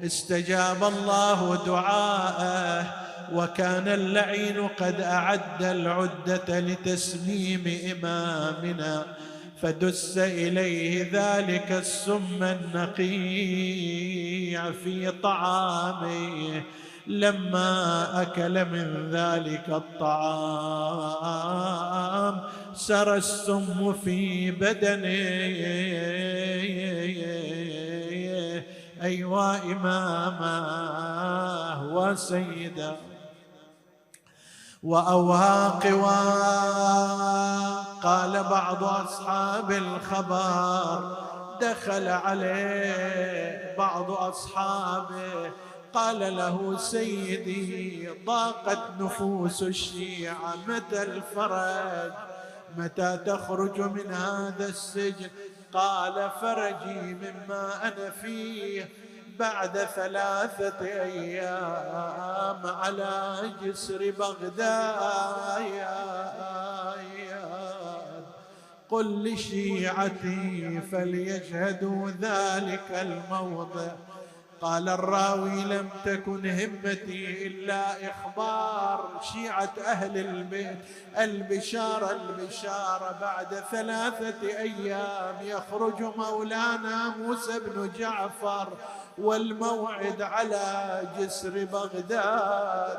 استجاب 0.02 0.84
الله 0.84 1.66
دعاءه 1.66 3.09
وكان 3.32 3.88
اللعين 3.88 4.68
قد 4.68 5.00
أعد 5.00 5.62
العدة 5.62 6.60
لتسليم 6.60 7.64
إمامنا 7.92 9.04
فدس 9.62 10.18
إليه 10.18 11.10
ذلك 11.12 11.72
السم 11.72 12.42
النقيع 12.42 13.10
في 14.84 15.10
طعامه 15.22 16.62
لما 17.06 18.22
أكل 18.22 18.64
من 18.64 19.10
ذلك 19.10 19.68
الطعام 19.68 20.80
سرى 22.74 23.16
السم 23.16 23.92
في 23.92 24.50
بدنه. 24.50 25.40
أيوا 29.02 29.56
امامه 29.72 30.60
وسيدا 31.94 32.96
واوهى 34.82 35.90
قوى 35.90 36.40
قال 38.02 38.44
بعض 38.44 38.84
أصحاب 38.84 39.70
الخبر 39.70 41.16
دخل 41.60 42.08
عليه 42.08 43.74
بعض 43.78 44.10
أصحابه 44.10 45.50
قال 45.92 46.36
له 46.36 46.76
سيدي 46.78 48.08
ضاقت 48.26 48.78
نفوس 49.00 49.62
الشيعة 49.62 50.54
متى 50.66 51.02
الفرج؟ 51.02 52.12
متى 52.76 53.18
تخرج 53.26 53.80
من 53.80 54.14
هذا 54.14 54.66
السجن؟ 54.68 55.30
قال 55.72 56.30
فرجي 56.40 57.14
مما 57.14 57.88
أنا 57.88 58.10
فيه. 58.10 58.88
بعد 59.40 59.78
ثلاثة 59.78 60.86
أيام 60.86 62.62
على 62.66 63.40
جسر 63.62 64.10
بغداد. 64.18 64.60
قل 68.90 69.32
لشيعتي 69.32 70.80
فليشهدوا 70.92 72.10
ذلك 72.10 72.88
الموضع. 72.90 73.92
قال 74.60 74.88
الراوي 74.88 75.64
لم 75.64 75.88
تكن 76.04 76.50
همتي 76.50 77.46
إلا 77.46 78.10
إخبار 78.10 79.20
شيعة 79.32 79.72
أهل 79.86 80.18
البيت. 80.18 80.78
البشاره 81.18 82.10
البشاره 82.10 83.18
بعد 83.20 83.54
ثلاثة 83.70 84.48
أيام 84.58 85.34
يخرج 85.42 86.02
مولانا 86.02 87.08
موسى 87.18 87.58
بن 87.58 87.90
جعفر 87.98 88.68
والموعد 89.20 90.22
على 90.22 91.02
جسر 91.18 91.64
بغداد. 91.64 92.98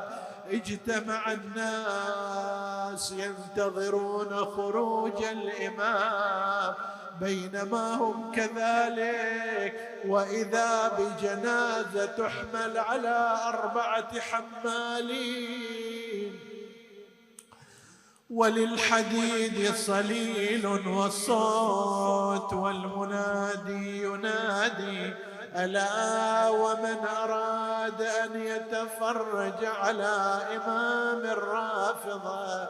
اجتمع 0.50 1.32
الناس 1.32 3.12
ينتظرون 3.12 4.44
خروج 4.44 5.24
الإمام. 5.24 6.74
بينما 7.20 7.94
هم 7.94 8.32
كذلك 8.32 10.00
وإذا 10.08 10.88
بجنازة 10.88 12.06
تحمل 12.06 12.78
على 12.78 13.38
أربعة 13.46 14.20
حمالين. 14.20 15.92
وللحديد 18.30 19.74
صليل 19.74 20.66
وصوت 20.66 22.52
والمنادي 22.52 24.02
ينادي. 24.02 25.14
الا 25.56 26.48
ومن 26.48 26.98
اراد 27.22 28.02
ان 28.02 28.40
يتفرج 28.40 29.64
على 29.64 30.40
امام 30.56 31.18
الرافضه 31.18 32.68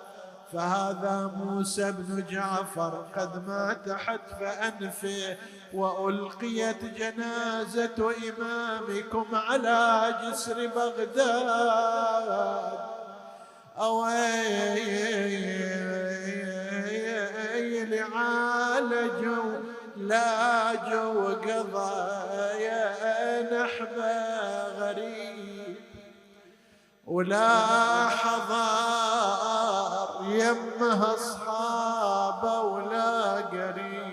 فهذا 0.53 1.31
موسى 1.37 1.93
بن 1.93 2.25
جعفر 2.31 3.05
قد 3.17 3.47
مات 3.47 3.91
حتف 3.91 4.43
انفه 4.43 5.37
والقيت 5.75 6.85
جنازه 6.85 8.15
امامكم 8.29 9.27
على 9.35 10.15
جسر 10.23 10.67
بغداد 10.67 11.49
اويل 16.93 18.05
عالجوا 18.15 19.72
لا 20.09 20.75
جو 20.75 21.29
قضايا 21.29 22.93
نحبه 23.53 24.69
غريب 24.69 25.77
ولا 27.07 28.09
حضار 28.09 30.09
يمها 30.29 31.15
اصحابه 31.15 32.61
ولا 32.61 33.33
قريب. 33.33 34.13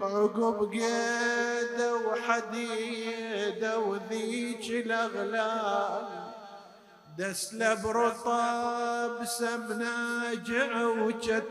عقب 0.00 0.70
قيده 0.72 1.96
وحديده 1.96 3.78
وذيك 3.78 4.86
دسلب 7.20 7.86
رطب 7.86 9.24
سمناجع 9.24 10.86
وجتال 10.86 11.42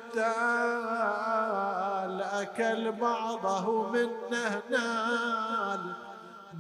أكل 2.22 2.92
بعضه 2.92 3.90
منه 3.90 4.62
نال 4.70 5.94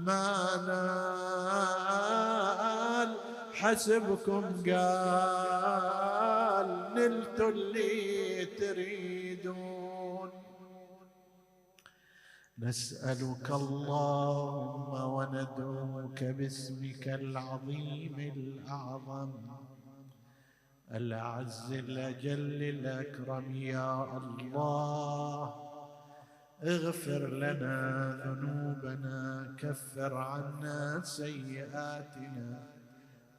ما 0.06 0.36
نال. 0.68 1.50
حسبكم 3.54 4.44
قال 4.68 6.70
نلت 6.96 7.40
اللي 7.40 8.46
تريدون 8.46 9.19
نسألك 12.62 13.52
اللهم 13.52 14.92
وندعوك 14.92 16.24
باسمك 16.24 17.08
العظيم 17.08 18.20
الأعظم. 18.20 19.32
الأعز 20.92 21.72
الأجل 21.72 22.64
الأكرم 22.64 23.56
يا 23.56 24.18
الله. 24.18 25.54
اغفر 26.64 27.28
لنا 27.28 27.78
ذنوبنا 28.26 29.56
كفر 29.58 30.14
عنا 30.14 31.02
سيئاتنا. 31.04 32.68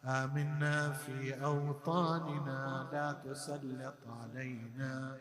آمنا 0.04 0.92
في 0.92 1.44
أوطاننا 1.44 2.88
لا 2.92 3.12
تسلط 3.12 4.00
علينا. 4.06 5.16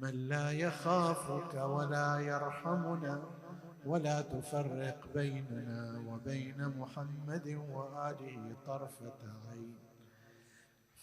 من 0.00 0.28
لا 0.28 0.50
يخافك 0.50 1.54
ولا 1.54 2.18
يرحمنا 2.18 3.22
ولا 3.86 4.20
تفرق 4.22 4.98
بيننا 5.14 5.98
وبين 6.08 6.78
محمد 6.78 7.46
واله 7.74 8.56
طرفة 8.66 9.20
عين. 9.50 9.76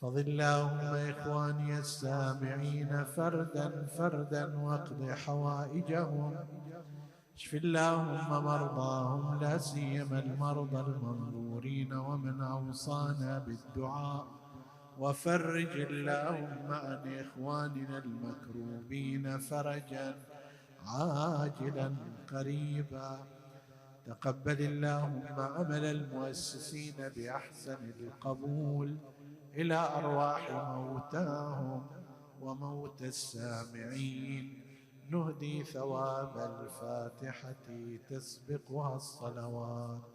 فض 0.02 0.18
اللهم 0.18 0.96
إخواني 1.12 1.80
السامعين 1.80 3.04
فردا 3.04 3.86
فردا 3.86 4.58
واقض 4.58 5.02
حوائجهم. 5.12 6.36
اشف 7.36 7.54
اللهم 7.54 8.30
مرضاهم 8.44 9.40
لا 9.40 9.58
سيما 9.58 10.20
المرضى 10.20 10.80
المنظورين 10.80 11.94
ومن 11.94 12.42
أوصانا 12.42 13.40
بالدعاء. 13.40 14.43
وفرج 15.00 15.74
اللهم 15.82 16.72
عن 16.72 17.20
إخواننا 17.20 17.98
المكروبين 17.98 19.38
فرجا 19.38 20.16
عاجلا 20.88 21.96
قريبا. 22.32 23.28
تقبل 24.06 24.62
اللهم 24.62 25.40
عمل 25.40 25.86
المؤسسين 25.86 27.10
بأحسن 27.16 27.92
القبول 28.00 28.98
إلى 29.56 29.76
أرواح 29.76 30.52
موتاهم 30.52 31.86
وموت 32.42 33.02
السامعين. 33.02 34.64
نهدي 35.10 35.64
ثواب 35.64 36.38
الفاتحة 36.38 38.00
تسبقها 38.10 38.96
الصلوات. 38.96 40.13